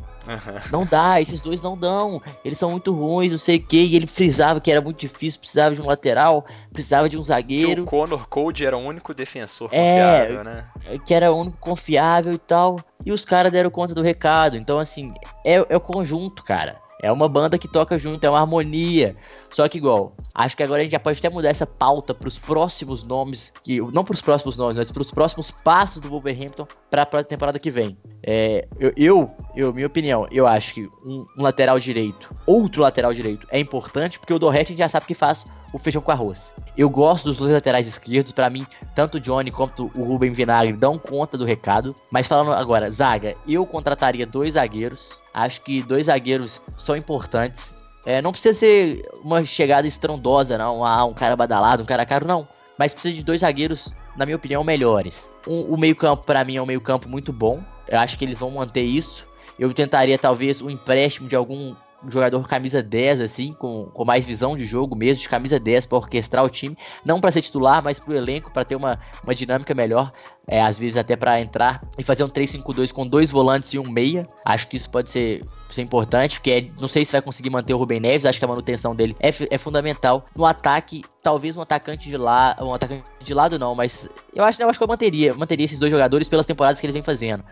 Não 0.71 0.85
dá, 0.85 1.21
esses 1.21 1.41
dois 1.41 1.63
não 1.63 1.77
dão. 1.77 2.21
Eles 2.45 2.59
são 2.59 2.71
muito 2.71 2.93
ruins, 2.93 3.33
não 3.33 3.39
sei 3.39 3.57
o 3.57 3.63
que. 3.63 3.79
E 3.79 3.97
ele 3.97 4.07
frisava 4.07 4.61
que 4.61 4.71
era 4.71 4.81
muito 4.81 4.99
difícil, 4.99 5.41
precisava 5.41 5.75
de 5.75 5.81
um 5.81 5.87
lateral, 5.87 6.45
precisava 6.73 7.09
de 7.09 7.17
um 7.19 7.25
zagueiro. 7.25 7.83
o 7.83 7.87
Connor 7.87 8.29
Code 8.29 8.65
era 8.67 8.77
o 8.77 8.81
único 8.81 9.15
defensor 9.15 9.69
É, 9.73 10.19
confiável, 10.21 10.45
né? 10.45 10.65
que 11.07 11.15
era 11.15 11.33
o 11.33 11.37
único 11.41 11.57
confiável 11.59 12.33
e 12.33 12.39
tal. 12.39 12.79
E 13.05 13.13
os 13.13 13.25
caras 13.25 13.53
deram 13.53 13.71
conta 13.71 13.95
do 13.95 14.03
recado. 14.03 14.57
Então, 14.57 14.79
assim, 14.79 15.13
é, 15.45 15.55
é 15.69 15.77
o 15.77 15.81
conjunto, 15.81 16.43
cara. 16.43 16.77
É 17.01 17.11
uma 17.13 17.29
banda 17.29 17.59
que 17.59 17.69
toca 17.69 17.99
junto, 17.99 18.25
é 18.25 18.31
uma 18.31 18.41
harmonia. 18.41 19.17
Só 19.51 19.69
que 19.69 19.79
igual, 19.79 20.15
acho 20.35 20.57
que 20.57 20.63
agora 20.63 20.81
a 20.81 20.85
gente 20.85 20.93
já 20.93 21.01
pode 21.01 21.19
até 21.19 21.31
mudar 21.31 21.49
essa 21.49 21.67
pauta 21.67 22.15
pros 22.15 22.39
próximos 22.39 23.03
nomes, 23.03 23.53
que 23.65 23.81
não 23.93 24.05
pros 24.05 24.21
próximos 24.21 24.57
nomes, 24.57 24.77
mas 24.77 24.91
pros 24.91 25.11
próximos 25.11 25.51
passos 25.51 26.01
do 26.01 26.09
Wolverhampton 26.09 26.67
pra, 26.91 27.07
pra 27.07 27.25
temporada 27.25 27.59
que 27.59 27.71
vem. 27.71 27.97
É, 28.23 28.67
eu, 28.79 28.93
eu, 28.97 29.31
eu, 29.57 29.73
minha 29.73 29.87
opinião, 29.87 30.27
eu 30.31 30.47
acho 30.47 30.75
que 30.75 30.89
um, 31.05 31.27
um 31.37 31.43
lateral 31.43 31.79
direito, 31.79 32.35
outro 32.47 32.83
lateral 32.83 33.13
direito 33.15 33.47
é 33.51 33.59
importante, 33.59 34.19
porque 34.19 34.35
o 34.35 34.39
Doherty 34.39 34.75
a 34.75 34.77
já 34.77 34.89
sabe 34.89 35.07
que 35.07 35.15
faz 35.15 35.45
o 35.73 35.79
feijão 35.79 36.03
com 36.03 36.11
arroz. 36.11 36.53
Eu 36.77 36.89
gosto 36.89 37.25
dos 37.25 37.37
dois 37.37 37.51
laterais 37.51 37.87
esquerdos, 37.87 38.33
pra 38.33 38.51
mim, 38.51 38.67
tanto 38.95 39.17
o 39.17 39.21
Johnny 39.21 39.51
quanto 39.51 39.91
o 39.97 40.05
Ruben 40.05 40.33
Vinagre 40.33 40.73
dão 40.73 40.99
conta 40.99 41.37
do 41.37 41.45
recado. 41.45 41.95
Mas 42.11 42.27
falando 42.27 42.53
agora, 42.53 42.91
zaga, 42.91 43.35
eu 43.47 43.67
contrataria 43.67 44.27
dois 44.27 44.55
zagueiros. 44.55 45.11
Acho 45.39 45.61
que 45.61 45.83
dois 45.83 46.07
zagueiros 46.07 46.61
são 46.77 46.97
importantes. 46.97 47.77
É, 48.05 48.21
não 48.23 48.33
precisa 48.33 48.59
ser 48.59 49.03
uma 49.23 49.45
chegada 49.45 49.87
estrondosa, 49.87 50.59
não. 50.59 50.85
Ah, 50.85 51.05
um 51.05 51.15
cara 51.15 51.37
badalado, 51.37 51.83
um 51.83 51.87
cara 51.87 52.05
caro, 52.05 52.27
não. 52.27 52.45
Mas 52.79 52.93
precisa 52.93 53.15
de 53.15 53.23
dois 53.23 53.41
zagueiros, 53.41 53.93
na 54.17 54.25
minha 54.25 54.37
opinião, 54.37 54.65
melhores. 54.65 55.31
Um- 55.47 55.75
o 55.75 55.77
meio-campo, 55.77 56.25
pra 56.27 56.45
mim, 56.45 56.57
é 56.57 56.63
um 56.63 56.67
meio-campo 56.67 57.09
muito 57.09 57.33
bom. 57.33 57.63
Eu 57.89 57.99
acho 58.01 58.19
que 58.19 58.25
eles 58.25 58.41
vão 58.41 58.51
manter 58.51 58.83
isso. 58.83 59.25
Eu 59.59 59.73
tentaria, 59.73 60.19
talvez, 60.19 60.61
um 60.61 60.71
empréstimo 60.71 61.29
de 61.29 61.37
algum 61.37 61.75
jogador 62.07 62.47
camisa 62.47 62.83
10, 62.83 63.21
assim, 63.23 63.53
com, 63.53 63.87
com 63.87 64.05
mais 64.05 64.25
visão 64.25 64.57
de 64.57 64.65
jogo 64.65 64.95
mesmo, 64.95 65.21
de 65.23 65.29
camisa 65.29 65.59
10 65.59 65.87
para 65.87 65.99
orquestrar 65.99 66.45
o 66.45 66.51
time. 66.51 66.77
Não 67.05 67.19
para 67.21 67.33
ser 67.33 67.43
titular, 67.43 67.83
mas 67.83 67.99
pro 67.99 68.15
elenco, 68.15 68.51
para 68.51 68.65
ter 68.65 68.77
uma, 68.77 68.99
uma 69.25 69.35
dinâmica 69.35 69.75
melhor. 69.75 70.13
É, 70.51 70.63
às 70.63 70.79
vezes 70.79 70.97
até 70.97 71.15
para 71.15 71.39
entrar 71.41 71.83
e 71.99 72.03
fazer 72.03 72.25
um 72.25 72.29
3-5-2 72.29 72.91
com 72.91 73.07
dois 73.07 73.31
volantes 73.31 73.75
e 73.75 73.79
um 73.79 73.87
meia. 73.91 74.27
Acho 74.47 74.67
que 74.67 74.79
isso 74.79 74.89
pode 74.89 75.11
ser, 75.11 75.45
ser 75.71 75.83
importante, 75.83 76.39
porque 76.39 76.51
é- 76.51 76.81
não 76.81 76.89
sei 76.89 77.05
se 77.05 77.13
vai 77.13 77.21
conseguir 77.21 77.51
manter 77.51 77.75
o 77.75 77.77
Rubem 77.77 78.01
Neves, 78.01 78.25
acho 78.25 78.39
que 78.39 78.45
a 78.47 78.49
manutenção 78.49 78.97
dele 78.97 79.15
é, 79.21 79.29
é 79.51 79.59
fundamental. 79.59 80.25
No 80.35 80.47
ataque, 80.47 81.05
talvez 81.23 81.55
um 81.57 81.61
atacante 81.61 82.09
de 82.09 82.17
lado, 82.17 82.65
um 82.65 82.73
atacante 82.73 83.05
de 83.21 83.35
lado 83.35 83.59
não, 83.59 83.75
mas 83.75 84.09
eu 84.35 84.43
acho, 84.43 84.63
eu 84.63 84.71
acho 84.71 84.79
que 84.79 84.83
eu 84.83 84.89
manteria, 84.89 85.35
manteria 85.35 85.67
esses 85.67 85.79
dois 85.79 85.91
jogadores 85.91 86.27
pelas 86.29 86.47
temporadas 86.47 86.81
que 86.81 86.87
eles 86.87 86.95
vêm 86.95 87.03
fazendo. 87.03 87.45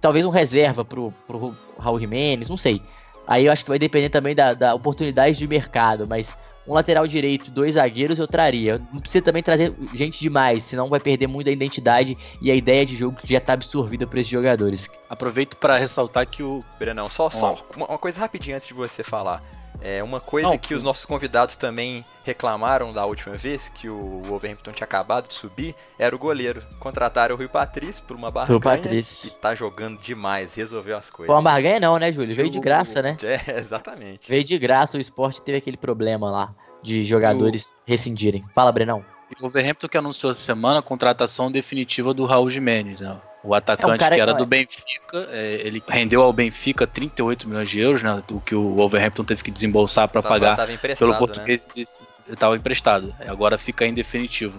Talvez 0.00 0.24
um 0.24 0.30
reserva 0.30 0.84
pro, 0.84 1.12
pro 1.26 1.54
Raul 1.78 2.00
Jimenez, 2.00 2.48
não 2.48 2.56
sei. 2.56 2.80
Aí 3.28 3.44
eu 3.44 3.52
acho 3.52 3.62
que 3.62 3.70
vai 3.70 3.78
depender 3.78 4.08
também 4.08 4.34
da, 4.34 4.54
da 4.54 4.74
oportunidade 4.74 5.36
de 5.36 5.46
mercado, 5.46 6.06
mas 6.08 6.34
um 6.66 6.72
lateral 6.74 7.06
direito, 7.06 7.50
dois 7.50 7.74
zagueiros, 7.74 8.18
eu 8.18 8.26
traria. 8.26 8.80
Não 8.92 9.00
precisa 9.00 9.22
também 9.22 9.42
trazer 9.42 9.74
gente 9.94 10.18
demais, 10.20 10.62
senão 10.62 10.88
vai 10.88 10.98
perder 10.98 11.26
muito 11.26 11.48
a 11.48 11.52
identidade 11.52 12.16
e 12.40 12.50
a 12.50 12.54
ideia 12.54 12.84
de 12.84 12.96
jogo 12.96 13.16
que 13.16 13.32
já 13.32 13.40
tá 13.40 13.52
absorvida 13.52 14.06
por 14.06 14.18
esses 14.18 14.30
jogadores. 14.30 14.88
Aproveito 15.08 15.56
para 15.56 15.76
ressaltar 15.76 16.26
que 16.26 16.42
o. 16.42 16.60
Brenão, 16.78 17.08
só, 17.08 17.28
só 17.30 17.54
uma, 17.76 17.86
uma 17.86 17.98
coisa 17.98 18.20
rapidinho 18.20 18.56
antes 18.56 18.68
de 18.68 18.74
você 18.74 19.02
falar. 19.02 19.42
É 19.80 20.02
uma 20.02 20.20
coisa 20.20 20.48
Não, 20.48 20.58
que 20.58 20.74
os 20.74 20.82
nossos 20.82 21.04
convidados 21.04 21.56
também 21.56 22.04
reclamaram 22.24 22.88
da 22.88 23.06
última 23.06 23.36
vez, 23.36 23.68
que 23.68 23.88
o 23.88 24.22
Wolverhampton 24.22 24.72
tinha 24.72 24.84
acabado 24.84 25.28
de 25.28 25.34
subir, 25.34 25.74
era 25.98 26.14
o 26.14 26.18
goleiro. 26.18 26.62
Contrataram 26.78 27.34
o 27.34 27.38
Rui 27.38 27.48
Patrício 27.48 28.02
por 28.04 28.16
uma 28.16 28.30
barganha 28.30 28.60
Patrício. 28.60 29.28
e 29.28 29.30
tá 29.30 29.54
jogando 29.54 29.98
demais, 30.00 30.54
resolveu 30.54 30.96
as 30.96 31.08
coisas. 31.08 31.26
Foi 31.26 31.34
uma 31.36 31.42
barganha 31.42 31.80
não, 31.80 31.96
né, 31.98 32.12
Júlio? 32.12 32.34
Veio 32.34 32.50
de 32.50 32.60
graça, 32.60 33.00
né? 33.00 33.16
É, 33.22 33.54
exatamente. 33.58 34.28
Veio 34.28 34.44
de 34.44 34.58
graça, 34.58 34.98
o 34.98 35.00
esporte 35.00 35.40
teve 35.42 35.58
aquele 35.58 35.76
problema 35.76 36.30
lá 36.30 36.54
de 36.82 37.04
jogadores 37.04 37.76
rescindirem. 37.86 38.44
Fala, 38.54 38.72
Brenão. 38.72 39.04
O 39.38 39.42
Wolverhampton 39.42 39.88
que 39.88 39.98
anunciou 39.98 40.32
essa 40.32 40.40
semana 40.40 40.78
a 40.78 40.82
contratação 40.82 41.50
definitiva 41.50 42.14
do 42.14 42.24
Raul 42.24 42.48
Jimenez, 42.48 43.00
né? 43.00 43.20
O 43.44 43.54
atacante 43.54 43.90
É 43.90 43.94
um 43.94 43.98
que 43.98 44.20
era 44.20 44.32
que- 44.32 44.38
do 44.38 44.46
Benfica, 44.46 45.28
é, 45.30 45.60
ele 45.64 45.82
rendeu 45.88 46.22
ao 46.22 46.32
Benfica 46.32 46.86
38 46.86 47.48
milhões 47.48 47.68
de 47.70 47.78
euros, 47.78 48.02
né? 48.02 48.22
O 48.32 48.40
que 48.40 48.54
o 48.54 48.74
Wolverhampton 48.74 49.22
teve 49.24 49.42
que 49.44 49.50
desembolsar 49.50 50.08
para 50.08 50.20
pagar 50.22 50.56
tava 50.56 50.72
emprestado, 50.72 50.98
pelo 50.98 51.12
né? 51.12 51.18
português. 51.18 51.66
Ele 51.76 51.86
estava 52.34 52.56
emprestado. 52.56 53.14
Agora 53.26 53.56
fica 53.56 53.86
em 53.86 53.94
definitivo. 53.94 54.58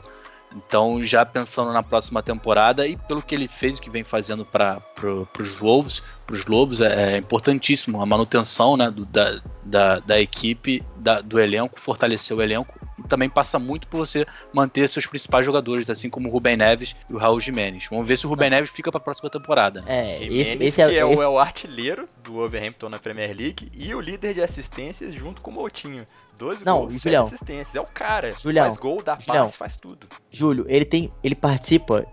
Então, 0.55 1.03
já 1.05 1.23
pensando 1.23 1.71
na 1.71 1.83
próxima 1.83 2.23
temporada 2.23 2.87
e 2.87 2.95
pelo 2.97 3.21
que 3.21 3.35
ele 3.35 3.47
fez 3.47 3.77
e 3.77 3.81
que 3.81 3.89
vem 3.89 4.03
fazendo 4.03 4.43
para 4.43 4.79
pro, 4.95 5.27
os 5.37 5.53
Wolves, 5.53 6.01
para 6.25 6.35
os 6.35 6.45
Lobos, 6.47 6.81
é, 6.81 7.13
é 7.13 7.17
importantíssimo 7.17 8.01
a 8.01 8.05
manutenção 8.05 8.75
né, 8.75 8.89
do- 8.89 9.05
da, 9.05 9.39
da, 9.63 9.99
da 9.99 10.19
equipe, 10.19 10.83
da- 10.95 11.21
do 11.21 11.39
elenco, 11.39 11.79
fortalecer 11.79 12.35
o 12.35 12.41
elenco. 12.41 12.78
Também 13.07 13.29
passa 13.29 13.57
muito 13.59 13.87
por 13.87 13.97
você 13.97 14.25
manter 14.53 14.87
seus 14.89 15.05
principais 15.07 15.45
jogadores, 15.45 15.89
assim 15.89 16.09
como 16.09 16.27
o 16.27 16.31
Rubem 16.31 16.57
Neves 16.57 16.95
e 17.09 17.13
o 17.13 17.17
Raul 17.17 17.39
Jimenez. 17.39 17.87
Vamos 17.89 18.07
ver 18.07 18.17
se 18.17 18.25
o 18.25 18.29
Rubem 18.29 18.49
Neves 18.49 18.69
fica 18.69 18.91
para 18.91 18.99
a 18.99 19.03
próxima 19.03 19.29
temporada. 19.29 19.83
É, 19.87 20.15
esse, 20.17 20.23
Jimenez, 20.25 20.61
esse 20.61 20.81
é, 20.81 20.89
que 20.89 20.97
é, 20.97 21.05
o, 21.05 21.11
esse- 21.13 21.21
é 21.23 21.27
o 21.27 21.39
artilheiro 21.39 22.09
do 22.23 22.33
Wolverhampton 22.33 22.89
na 22.89 22.99
Premier 22.99 23.35
League 23.35 23.69
e 23.75 23.93
o 23.95 24.01
líder 24.01 24.33
de 24.33 24.41
assistências 24.41 25.13
junto 25.13 25.41
com 25.41 25.51
o 25.51 25.53
Moutinho. 25.53 26.03
12 26.37 26.65
Não, 26.65 26.79
gols, 26.79 26.93
7 26.93 27.03
Julião. 27.03 27.21
assistências. 27.23 27.75
É 27.75 27.81
o 27.81 27.85
cara. 27.85 28.33
Julião, 28.39 28.65
Faz 28.65 28.77
gol, 28.77 29.01
dá 29.03 29.17
Julião. 29.19 29.45
passe, 29.45 29.57
faz 29.57 29.75
tudo. 29.75 30.07
Júlio, 30.31 30.65
ele 30.69 30.85
tem. 30.85 31.11
Ele 31.23 31.35
participa 31.35 32.05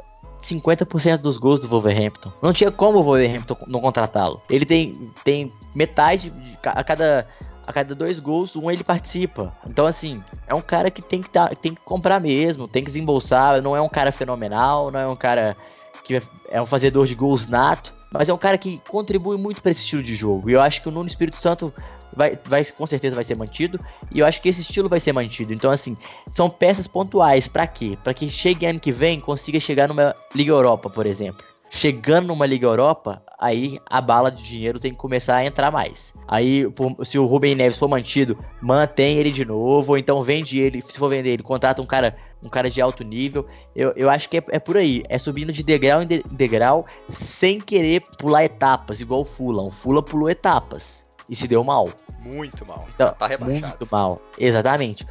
50% 0.42 1.18
dos 1.18 1.38
gols 1.38 1.61
do 1.61 1.68
Wolverhampton. 1.68 2.33
Não 2.42 2.53
tinha 2.53 2.70
como 2.70 2.99
o 2.99 3.03
Wolverhampton 3.03 3.57
não 3.66 3.81
contratá-lo. 3.81 4.42
Ele 4.51 4.64
tem, 4.64 4.92
tem 5.25 5.53
metade 5.75 6.33
a 6.64 6.83
cada. 6.85 7.27
A 7.66 7.72
cada 7.72 7.94
dois 7.94 8.20
gols, 8.20 8.55
um 8.55 8.70
ele 8.70 8.85
participa. 8.85 9.52
Então, 9.66 9.87
assim, 9.87 10.22
é 10.46 10.55
um 10.55 10.61
cara 10.61 10.90
que 10.90 11.02
tem 11.02 11.20
que, 11.20 11.29
tá, 11.29 11.48
tem 11.48 11.74
que 11.74 11.81
comprar 11.85 12.20
mesmo, 12.20 12.68
tem 12.68 12.83
que 12.83 12.90
desembolsar. 12.90 13.61
Não 13.61 13.76
é 13.76 13.81
um 13.81 13.88
cara 13.88 14.12
fenomenal, 14.12 14.90
não 14.90 15.00
é 15.00 15.09
um 15.09 15.16
cara 15.16 15.57
que 16.05 16.22
é 16.48 16.62
um 16.62 16.66
fazedor 16.66 17.07
de 17.07 17.14
gols 17.16 17.48
nato, 17.48 17.92
mas 18.12 18.29
é 18.29 18.33
um 18.33 18.38
cara 18.38 18.57
que 18.57 18.81
contribui 18.88 19.37
muito 19.37 19.61
para 19.61 19.72
esse 19.72 19.81
estilo 19.81 20.02
de 20.02 20.14
jogo. 20.14 20.48
E 20.48 20.52
eu 20.52 20.62
acho 20.62 20.81
que 20.81 20.88
o 20.88 20.92
Nuno 20.92 21.09
Espírito 21.09 21.40
Santo 21.40 21.74
vai, 22.14 22.38
vai 22.44 22.64
com 22.64 22.87
certeza 22.87 23.14
vai 23.14 23.24
ser 23.24 23.37
mantido. 23.37 23.79
E 24.12 24.20
eu 24.20 24.26
acho 24.26 24.40
que 24.40 24.48
esse 24.48 24.62
estilo 24.62 24.88
vai 24.88 25.00
ser 25.00 25.12
mantido. 25.12 25.52
Então, 25.52 25.70
assim, 25.70 25.96
são 26.33 26.48
peças 26.48 26.87
pontuais. 26.87 27.46
Pra 27.46 27.66
quê? 27.66 27.98
Pra 28.02 28.14
que 28.14 28.31
chegue 28.31 28.66
ano 28.66 28.81
que 28.81 28.92
vem 28.92 29.20
consiga 29.20 29.61
chegar 29.61 29.88
numa 29.88 30.14
Liga 30.35 30.52
Europa, 30.52 30.88
por 30.88 31.07
exemplo. 31.07 31.44
Chegando 31.68 32.29
numa 32.29 32.46
Liga 32.46 32.66
Europa, 32.66 33.22
aí 33.38 33.79
a 33.90 34.00
bala 34.00 34.31
de 34.31 34.42
dinheiro 34.42 34.79
tem 34.79 34.92
que 34.92 34.96
começar 34.96 35.37
a 35.37 35.44
entrar 35.44 35.70
mais. 35.70 36.14
Aí, 36.29 36.64
se 37.05 37.18
o 37.18 37.26
Rubem 37.26 37.55
Neves 37.55 37.76
for 37.79 37.88
mantido, 37.88 38.38
mantém 38.62 39.18
ele 39.18 39.31
de 39.31 39.44
novo, 39.44 39.92
ou 39.92 39.98
então 39.98 40.22
vende 40.22 40.59
ele, 40.59 40.81
se 40.81 40.96
for 40.98 41.09
vender 41.09 41.31
ele, 41.31 41.42
contrata 41.42 41.83
um 41.83 41.87
cara, 41.87 42.16
um 42.44 42.48
cara 42.48 42.70
de 42.70 42.81
alto 42.81 43.02
nível. 43.05 43.46
Eu, 43.74 43.92
eu 43.96 44.09
acho 44.09 44.29
que 44.29 44.38
é, 44.38 44.42
é 44.50 44.59
por 44.59 44.76
aí, 44.76 45.02
é 45.09 45.18
subindo 45.18 45.52
de 45.52 45.62
degrau 45.62 46.02
em 46.02 46.07
de- 46.07 46.22
degrau, 46.31 46.87
sem 47.09 47.61
querer 47.61 48.00
pular 48.16 48.44
etapas, 48.44 49.00
igual 49.00 49.20
o 49.20 49.24
Fulham. 49.24 49.66
O 49.66 49.70
Fulham 49.70 50.02
pulou 50.02 50.31
etapas 50.31 51.05
e 51.29 51.35
se 51.37 51.46
deu 51.48 51.62
mal. 51.64 51.88
Muito 52.20 52.64
mal. 52.64 52.87
Então, 52.94 53.12
tá 53.12 53.26
rebaixado. 53.26 53.66
Muito 53.79 53.88
mal, 53.90 54.20
exatamente. 54.38 55.07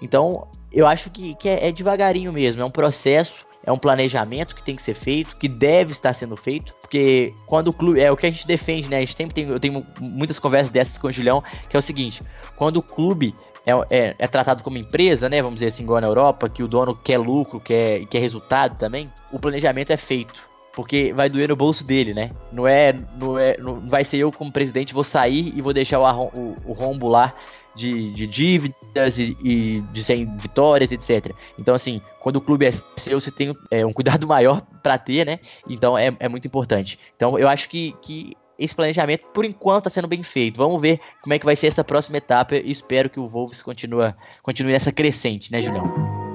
Então, 0.00 0.46
eu 0.72 0.86
acho 0.86 1.10
que, 1.10 1.34
que 1.34 1.48
é, 1.48 1.68
é 1.68 1.72
devagarinho 1.72 2.32
mesmo, 2.32 2.62
é 2.62 2.64
um 2.64 2.70
processo, 2.70 3.44
é 3.66 3.72
um 3.72 3.78
planejamento 3.78 4.54
que 4.54 4.62
tem 4.62 4.76
que 4.76 4.82
ser 4.82 4.94
feito, 4.94 5.36
que 5.36 5.48
deve 5.48 5.90
estar 5.90 6.14
sendo 6.14 6.36
feito, 6.36 6.74
porque 6.80 7.34
quando 7.46 7.68
o 7.68 7.72
clube. 7.72 8.00
É 8.00 8.10
o 8.10 8.16
que 8.16 8.26
a 8.26 8.30
gente 8.30 8.46
defende, 8.46 8.88
né? 8.88 8.98
A 8.98 9.00
gente 9.00 9.16
sempre 9.16 9.34
tem, 9.34 9.48
eu 9.48 9.58
tenho 9.58 9.84
muitas 10.00 10.38
conversas 10.38 10.70
dessas 10.70 10.96
com 10.96 11.08
o 11.08 11.12
Julião, 11.12 11.42
que 11.68 11.76
é 11.76 11.78
o 11.78 11.82
seguinte: 11.82 12.22
quando 12.54 12.76
o 12.76 12.82
clube 12.82 13.34
é, 13.66 13.72
é, 13.90 14.14
é 14.16 14.26
tratado 14.28 14.62
como 14.62 14.78
empresa, 14.78 15.28
né? 15.28 15.42
Vamos 15.42 15.56
dizer 15.56 15.72
assim, 15.72 15.82
igual 15.82 16.00
na 16.00 16.06
Europa, 16.06 16.48
que 16.48 16.62
o 16.62 16.68
dono 16.68 16.94
quer 16.94 17.18
lucro, 17.18 17.58
quer, 17.58 18.06
quer 18.06 18.20
resultado 18.20 18.78
também, 18.78 19.12
o 19.32 19.40
planejamento 19.40 19.92
é 19.92 19.96
feito. 19.96 20.34
Porque 20.72 21.12
vai 21.12 21.28
doer 21.28 21.48
no 21.48 21.56
bolso 21.56 21.84
dele, 21.84 22.14
né? 22.14 22.30
Não 22.52 22.68
é, 22.68 22.94
não 23.18 23.38
é, 23.38 23.56
não 23.58 23.80
vai 23.88 24.04
ser 24.04 24.18
eu 24.18 24.30
como 24.30 24.52
presidente 24.52 24.94
vou 24.94 25.02
sair 25.02 25.52
e 25.56 25.60
vou 25.60 25.72
deixar 25.72 25.98
o, 25.98 26.24
o, 26.26 26.56
o 26.66 26.72
rombo 26.72 27.08
lá 27.08 27.34
de, 27.76 28.10
de 28.10 28.26
dívidas 28.26 29.18
e, 29.18 29.36
e 29.44 29.80
de 29.92 30.02
sem 30.02 30.26
vitórias, 30.38 30.90
etc. 30.90 31.32
Então, 31.58 31.74
assim, 31.74 32.00
quando 32.20 32.36
o 32.36 32.40
clube 32.40 32.66
é 32.66 32.72
seu, 32.96 33.20
você 33.20 33.30
tem 33.30 33.54
é, 33.70 33.84
um 33.84 33.92
cuidado 33.92 34.26
maior 34.28 34.62
para 34.82 34.98
ter, 34.98 35.26
né? 35.26 35.38
Então, 35.68 35.96
é, 35.96 36.16
é 36.18 36.28
muito 36.28 36.46
importante. 36.46 36.98
Então, 37.14 37.38
eu 37.38 37.48
acho 37.48 37.68
que, 37.68 37.94
que 38.02 38.32
esse 38.58 38.74
planejamento, 38.74 39.26
por 39.34 39.44
enquanto, 39.44 39.86
está 39.86 39.90
sendo 39.90 40.08
bem 40.08 40.22
feito. 40.22 40.56
Vamos 40.56 40.80
ver 40.80 40.98
como 41.22 41.34
é 41.34 41.38
que 41.38 41.44
vai 41.44 41.54
ser 41.54 41.66
essa 41.66 41.84
próxima 41.84 42.16
etapa 42.16 42.56
e 42.56 42.70
espero 42.70 43.10
que 43.10 43.20
o 43.20 43.26
Wolves 43.26 43.62
continue, 43.62 44.14
continue 44.42 44.72
nessa 44.72 44.90
crescente, 44.90 45.52
né, 45.52 45.62
Julião? 45.62 46.25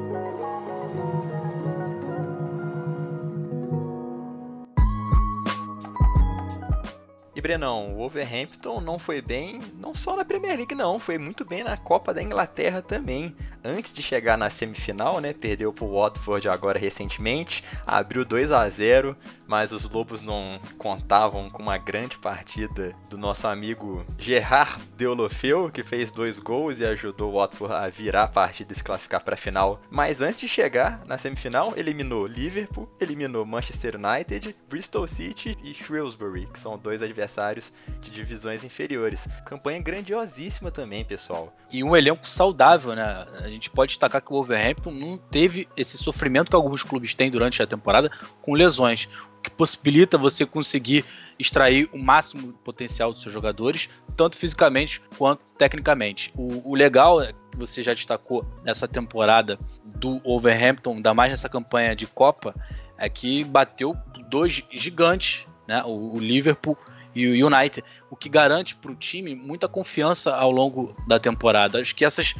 Brenão, 7.41 7.87
o 7.87 7.95
Wolverhampton 7.97 8.79
não 8.79 8.99
foi 8.99 9.19
bem, 9.19 9.59
não 9.79 9.95
só 9.95 10.15
na 10.15 10.23
Premier 10.23 10.55
League 10.55 10.75
não, 10.75 10.99
foi 10.99 11.17
muito 11.17 11.43
bem 11.43 11.63
na 11.63 11.75
Copa 11.75 12.13
da 12.13 12.21
Inglaterra 12.21 12.81
também. 12.81 13.35
Antes 13.63 13.93
de 13.93 14.01
chegar 14.01 14.37
na 14.37 14.49
semifinal, 14.49 15.19
né, 15.19 15.33
perdeu 15.33 15.73
pro 15.73 15.91
Watford 15.91 16.47
agora 16.49 16.79
recentemente, 16.79 17.63
abriu 17.85 18.23
2 18.23 18.51
a 18.51 18.67
0, 18.69 19.15
mas 19.47 19.71
os 19.71 19.89
Lobos 19.89 20.21
não 20.21 20.59
contavam 20.77 21.49
com 21.49 21.61
uma 21.61 21.77
grande 21.77 22.17
partida 22.17 22.95
do 23.09 23.17
nosso 23.17 23.47
amigo 23.47 24.05
Gerard 24.17 24.81
Deulofeu, 24.95 25.69
que 25.71 25.83
fez 25.83 26.11
dois 26.11 26.39
gols 26.39 26.79
e 26.79 26.85
ajudou 26.85 27.31
o 27.31 27.37
Watford 27.37 27.73
a 27.73 27.89
virar 27.89 28.23
a 28.23 28.27
partida 28.27 28.73
e 28.73 28.75
se 28.75 28.83
classificar 28.83 29.23
para 29.23 29.33
a 29.33 29.37
final. 29.37 29.81
Mas 29.89 30.21
antes 30.21 30.39
de 30.39 30.47
chegar 30.47 31.03
na 31.05 31.17
semifinal, 31.17 31.73
eliminou 31.75 32.25
Liverpool, 32.25 32.89
eliminou 32.99 33.45
Manchester 33.45 33.95
United, 33.95 34.55
Bristol 34.69 35.07
City 35.07 35.57
e 35.63 35.73
Shrewsbury, 35.73 36.47
que 36.47 36.59
são 36.59 36.77
dois 36.77 37.01
adversários 37.01 37.30
de 38.01 38.11
divisões 38.11 38.63
inferiores. 38.63 39.27
Campanha 39.45 39.79
grandiosíssima 39.79 40.71
também, 40.71 41.03
pessoal. 41.05 41.55
E 41.71 41.83
um 41.83 41.95
elenco 41.95 42.27
saudável, 42.27 42.95
né? 42.95 43.25
A 43.39 43.47
gente 43.47 43.69
pode 43.69 43.89
destacar 43.89 44.21
que 44.21 44.31
o 44.31 44.35
Wolverhampton 44.35 44.91
não 44.91 45.17
teve 45.17 45.67
esse 45.77 45.97
sofrimento 45.97 46.49
que 46.49 46.55
alguns 46.55 46.83
clubes 46.83 47.13
têm 47.13 47.31
durante 47.31 47.61
a 47.61 47.67
temporada 47.67 48.11
com 48.41 48.53
lesões, 48.53 49.07
o 49.37 49.41
que 49.41 49.51
possibilita 49.51 50.17
você 50.17 50.45
conseguir 50.45 51.05
extrair 51.39 51.89
o 51.91 51.97
máximo 51.97 52.53
potencial 52.63 53.11
dos 53.11 53.23
seus 53.23 53.33
jogadores, 53.33 53.89
tanto 54.15 54.37
fisicamente 54.37 55.01
quanto 55.17 55.43
tecnicamente. 55.57 56.31
O, 56.35 56.71
o 56.71 56.75
legal 56.75 57.21
é 57.21 57.33
que 57.33 57.57
você 57.57 57.81
já 57.81 57.93
destacou 57.93 58.45
nessa 58.63 58.87
temporada 58.87 59.57
do 59.83 60.19
Wolverhampton, 60.19 60.93
ainda 60.93 61.13
mais 61.13 61.31
nessa 61.31 61.49
campanha 61.49 61.95
de 61.95 62.05
Copa, 62.05 62.53
é 62.97 63.09
que 63.09 63.43
bateu 63.43 63.97
dois 64.29 64.63
gigantes, 64.71 65.45
né? 65.67 65.83
O, 65.83 66.15
o 66.15 66.19
Liverpool 66.19 66.77
e 67.13 67.27
o 67.27 67.47
United, 67.47 67.83
o 68.09 68.15
que 68.15 68.29
garante 68.29 68.75
para 68.75 68.91
o 68.91 68.95
time 68.95 69.35
muita 69.35 69.67
confiança 69.67 70.35
ao 70.35 70.51
longo 70.51 70.95
da 71.07 71.19
temporada. 71.19 71.81
Acho 71.81 71.95
que 71.95 72.05
essas, 72.05 72.33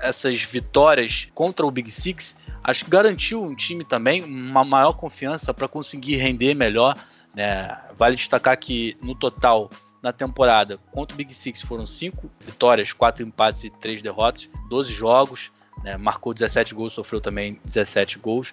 essas 0.00 0.42
vitórias 0.42 1.28
contra 1.34 1.66
o 1.66 1.70
Big 1.70 1.90
Six, 1.90 2.36
acho 2.62 2.84
que 2.84 2.90
garantiu 2.90 3.42
um 3.42 3.54
time 3.54 3.84
também 3.84 4.22
uma 4.22 4.64
maior 4.64 4.92
confiança 4.92 5.52
para 5.54 5.68
conseguir 5.68 6.16
render 6.16 6.54
melhor. 6.54 6.96
Né? 7.34 7.76
Vale 7.96 8.16
destacar 8.16 8.56
que 8.58 8.96
no 9.02 9.14
total 9.14 9.70
na 10.02 10.12
temporada 10.12 10.76
contra 10.90 11.14
o 11.14 11.16
Big 11.16 11.32
Six 11.32 11.62
foram 11.62 11.86
cinco 11.86 12.28
vitórias, 12.40 12.92
quatro 12.92 13.24
empates 13.24 13.64
e 13.64 13.70
três 13.70 14.02
derrotas, 14.02 14.48
12 14.68 14.92
jogos. 14.92 15.52
Né? 15.84 15.96
Marcou 15.96 16.34
17 16.34 16.74
gols, 16.74 16.92
sofreu 16.92 17.20
também 17.20 17.60
17 17.64 18.18
gols. 18.18 18.52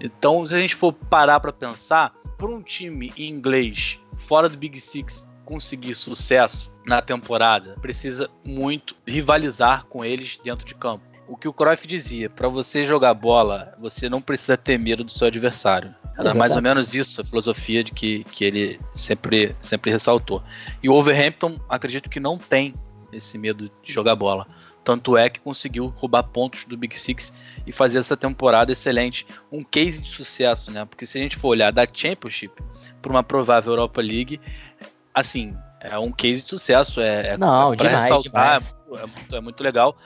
Então, 0.00 0.44
se 0.44 0.54
a 0.54 0.60
gente 0.60 0.74
for 0.74 0.92
parar 0.92 1.40
para 1.40 1.52
pensar, 1.52 2.12
para 2.36 2.48
um 2.48 2.62
time 2.62 3.12
inglês 3.16 3.98
fora 4.18 4.48
do 4.48 4.56
Big 4.56 4.78
Six 4.78 5.26
conseguir 5.44 5.94
sucesso 5.94 6.70
na 6.84 7.00
temporada, 7.00 7.76
precisa 7.80 8.28
muito 8.44 8.94
rivalizar 9.06 9.86
com 9.86 10.04
eles 10.04 10.38
dentro 10.44 10.66
de 10.66 10.74
campo. 10.74 11.04
O 11.26 11.36
que 11.36 11.48
o 11.48 11.52
Cruyff 11.52 11.86
dizia, 11.86 12.28
para 12.28 12.48
você 12.48 12.84
jogar 12.84 13.14
bola, 13.14 13.72
você 13.78 14.08
não 14.08 14.20
precisa 14.20 14.56
ter 14.56 14.78
medo 14.78 15.04
do 15.04 15.10
seu 15.10 15.26
adversário. 15.26 15.94
Era 16.18 16.34
mais 16.34 16.56
ou 16.56 16.62
menos 16.62 16.94
isso 16.94 17.20
a 17.20 17.24
filosofia 17.24 17.84
de 17.84 17.92
que, 17.92 18.24
que 18.24 18.44
ele 18.44 18.80
sempre, 18.92 19.54
sempre 19.60 19.90
ressaltou. 19.90 20.42
E 20.82 20.88
o 20.88 20.92
Wolverhampton, 20.92 21.60
acredito 21.68 22.10
que 22.10 22.18
não 22.18 22.36
tem 22.36 22.74
esse 23.12 23.38
medo 23.38 23.70
de 23.82 23.92
jogar 23.92 24.14
bola. 24.14 24.46
Tanto 24.84 25.16
é 25.16 25.28
que 25.28 25.40
conseguiu 25.40 25.88
roubar 25.96 26.22
pontos 26.22 26.64
do 26.64 26.76
Big 26.76 26.98
Six 26.98 27.32
e 27.66 27.72
fazer 27.72 27.98
essa 27.98 28.16
temporada 28.16 28.72
excelente. 28.72 29.26
Um 29.52 29.62
case 29.62 30.00
de 30.00 30.08
sucesso, 30.08 30.70
né? 30.70 30.84
Porque 30.84 31.04
se 31.04 31.18
a 31.18 31.22
gente 31.22 31.36
for 31.36 31.48
olhar 31.48 31.70
da 31.70 31.86
Championship 31.92 32.54
para 33.02 33.10
uma 33.10 33.22
provável 33.22 33.72
Europa 33.72 34.00
League, 34.00 34.40
assim, 35.12 35.54
é 35.80 35.98
um 35.98 36.10
case 36.10 36.42
de 36.42 36.48
sucesso. 36.48 37.00
É, 37.00 37.34
é 37.34 37.36
Não, 37.36 37.76
demais, 37.76 38.02
ressaltar, 38.04 38.22
demais. 38.22 38.76
É, 39.02 39.06
muito, 39.06 39.36
é 39.36 39.40
muito 39.40 39.62
legal. 39.62 39.96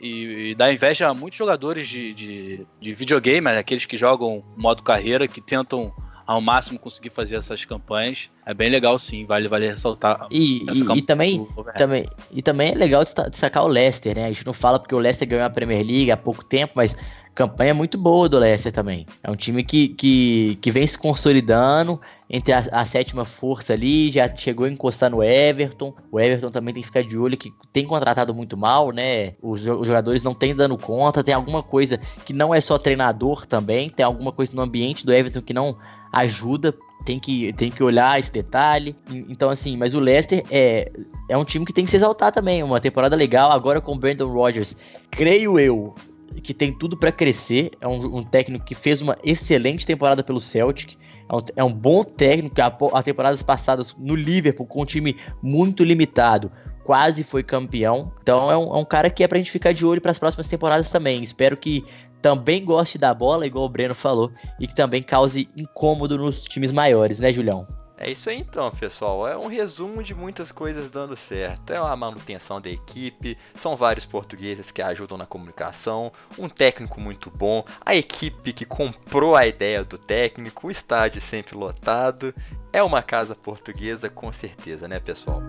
E, 0.00 0.50
e 0.50 0.54
dá 0.54 0.72
inveja 0.72 1.08
a 1.08 1.14
muitos 1.14 1.38
jogadores 1.38 1.86
de, 1.86 2.14
de, 2.14 2.66
de 2.80 2.94
videogame, 2.94 3.48
aqueles 3.48 3.84
que 3.84 3.96
jogam 3.96 4.42
modo 4.56 4.82
carreira, 4.82 5.28
que 5.28 5.40
tentam 5.40 5.94
ao 6.26 6.40
máximo 6.40 6.78
conseguir 6.78 7.10
fazer 7.10 7.36
essas 7.36 7.64
campanhas. 7.64 8.30
É 8.46 8.52
bem 8.54 8.70
legal 8.70 8.98
sim, 8.98 9.24
vale, 9.26 9.48
vale 9.48 9.66
ressaltar. 9.68 10.26
E, 10.30 10.64
essa 10.68 10.84
e- 10.94 10.98
e 10.98 11.02
também, 11.02 11.46
também, 11.76 12.08
e 12.30 12.42
também 12.42 12.72
é 12.72 12.74
legal 12.74 13.04
desta- 13.04 13.28
destacar 13.30 13.64
o 13.64 13.68
Leicester, 13.68 14.14
né? 14.16 14.26
A 14.26 14.32
gente 14.32 14.46
não 14.46 14.52
fala 14.52 14.78
porque 14.78 14.94
o 14.94 14.98
Leicester 14.98 15.28
ganhou 15.28 15.44
a 15.44 15.50
Premier 15.50 15.84
League 15.84 16.10
há 16.10 16.16
pouco 16.16 16.44
tempo, 16.44 16.72
mas 16.76 16.96
campanha 17.34 17.72
muito 17.72 17.96
boa 17.96 18.28
do 18.28 18.38
Leicester 18.38 18.70
também. 18.72 19.06
É 19.22 19.30
um 19.30 19.36
time 19.36 19.64
que, 19.64 19.88
que, 19.88 20.58
que 20.60 20.70
vem 20.70 20.86
se 20.86 20.98
consolidando 20.98 21.98
entre 22.28 22.52
a, 22.52 22.58
a 22.72 22.84
sétima 22.84 23.24
força 23.24 23.72
ali, 23.72 24.10
já 24.10 24.28
chegou 24.36 24.66
a 24.66 24.70
encostar 24.70 25.10
no 25.10 25.22
Everton. 25.22 25.94
O 26.10 26.20
Everton 26.20 26.50
também 26.50 26.74
tem 26.74 26.82
que 26.82 26.86
ficar 26.88 27.02
de 27.02 27.16
olho 27.16 27.36
que 27.36 27.50
tem 27.72 27.86
contratado 27.86 28.34
muito 28.34 28.56
mal, 28.56 28.90
né? 28.90 29.34
Os, 29.40 29.60
os 29.66 29.86
jogadores 29.86 30.22
não 30.22 30.34
têm 30.34 30.54
dando 30.54 30.76
conta, 30.76 31.24
tem 31.24 31.34
alguma 31.34 31.62
coisa 31.62 31.98
que 32.26 32.32
não 32.34 32.54
é 32.54 32.60
só 32.60 32.76
treinador 32.76 33.46
também, 33.46 33.88
tem 33.88 34.04
alguma 34.04 34.32
coisa 34.32 34.54
no 34.54 34.60
ambiente 34.62 35.04
do 35.06 35.12
Everton 35.12 35.40
que 35.40 35.54
não 35.54 35.76
ajuda 36.12 36.74
tem 37.04 37.18
que, 37.18 37.52
tem 37.54 37.70
que 37.70 37.82
olhar 37.82 38.18
esse 38.18 38.32
detalhe. 38.32 38.96
Então, 39.10 39.50
assim, 39.50 39.76
mas 39.76 39.94
o 39.94 40.00
Leicester 40.00 40.44
é, 40.50 40.90
é 41.28 41.36
um 41.36 41.44
time 41.44 41.64
que 41.64 41.72
tem 41.72 41.84
que 41.84 41.90
se 41.90 41.96
exaltar 41.96 42.32
também. 42.32 42.62
Uma 42.62 42.80
temporada 42.80 43.16
legal, 43.16 43.50
agora 43.50 43.80
com 43.80 43.94
o 43.94 43.98
Brandon 43.98 44.28
Rodgers. 44.28 44.76
Creio 45.10 45.58
eu 45.58 45.94
que 46.42 46.54
tem 46.54 46.72
tudo 46.72 46.96
pra 46.96 47.12
crescer. 47.12 47.70
É 47.80 47.86
um, 47.86 48.18
um 48.18 48.22
técnico 48.22 48.64
que 48.64 48.74
fez 48.74 49.02
uma 49.02 49.18
excelente 49.22 49.86
temporada 49.86 50.22
pelo 50.22 50.40
Celtic. 50.40 50.96
É 51.28 51.62
um, 51.64 51.68
é 51.68 51.72
bom 51.72 52.04
técnico. 52.04 52.60
A, 52.60 52.98
a 52.98 53.02
temporadas 53.02 53.42
passadas 53.42 53.94
no 53.98 54.14
Liverpool, 54.14 54.66
com 54.66 54.82
um 54.82 54.86
time 54.86 55.16
muito 55.42 55.82
limitado, 55.82 56.50
quase 56.84 57.24
foi 57.24 57.42
campeão. 57.42 58.12
Então, 58.22 58.50
é 58.50 58.56
um, 58.56 58.76
é 58.76 58.78
um 58.78 58.84
cara 58.84 59.10
que 59.10 59.24
é 59.24 59.28
pra 59.28 59.38
gente 59.38 59.50
ficar 59.50 59.72
de 59.72 59.84
olho 59.84 60.00
para 60.00 60.12
as 60.12 60.18
próximas 60.18 60.48
temporadas 60.48 60.88
também. 60.88 61.22
Espero 61.22 61.56
que 61.56 61.84
também 62.22 62.64
goste 62.64 62.96
da 62.96 63.12
bola, 63.12 63.46
igual 63.46 63.66
o 63.66 63.68
Breno 63.68 63.94
falou, 63.94 64.32
e 64.58 64.66
que 64.66 64.74
também 64.74 65.02
cause 65.02 65.50
incômodo 65.56 66.16
nos 66.16 66.42
times 66.44 66.70
maiores, 66.70 67.18
né, 67.18 67.32
Julião? 67.32 67.66
É 68.02 68.10
isso 68.10 68.28
aí 68.28 68.38
então, 68.38 68.68
pessoal. 68.72 69.28
É 69.28 69.38
um 69.38 69.46
resumo 69.46 70.02
de 70.02 70.12
muitas 70.12 70.50
coisas 70.50 70.90
dando 70.90 71.16
certo. 71.16 71.72
É 71.72 71.76
a 71.76 71.94
manutenção 71.94 72.60
da 72.60 72.68
equipe, 72.68 73.38
são 73.54 73.76
vários 73.76 74.04
portugueses 74.04 74.72
que 74.72 74.82
ajudam 74.82 75.16
na 75.16 75.24
comunicação, 75.24 76.10
um 76.36 76.48
técnico 76.48 77.00
muito 77.00 77.30
bom, 77.30 77.64
a 77.86 77.94
equipe 77.94 78.52
que 78.52 78.64
comprou 78.64 79.36
a 79.36 79.46
ideia 79.46 79.84
do 79.84 79.96
técnico, 79.96 80.66
o 80.66 80.70
estádio 80.70 81.22
sempre 81.22 81.56
lotado. 81.56 82.34
É 82.72 82.82
uma 82.82 83.02
casa 83.02 83.36
portuguesa 83.36 84.08
com 84.08 84.32
certeza, 84.32 84.88
né, 84.88 84.98
pessoal? 84.98 85.40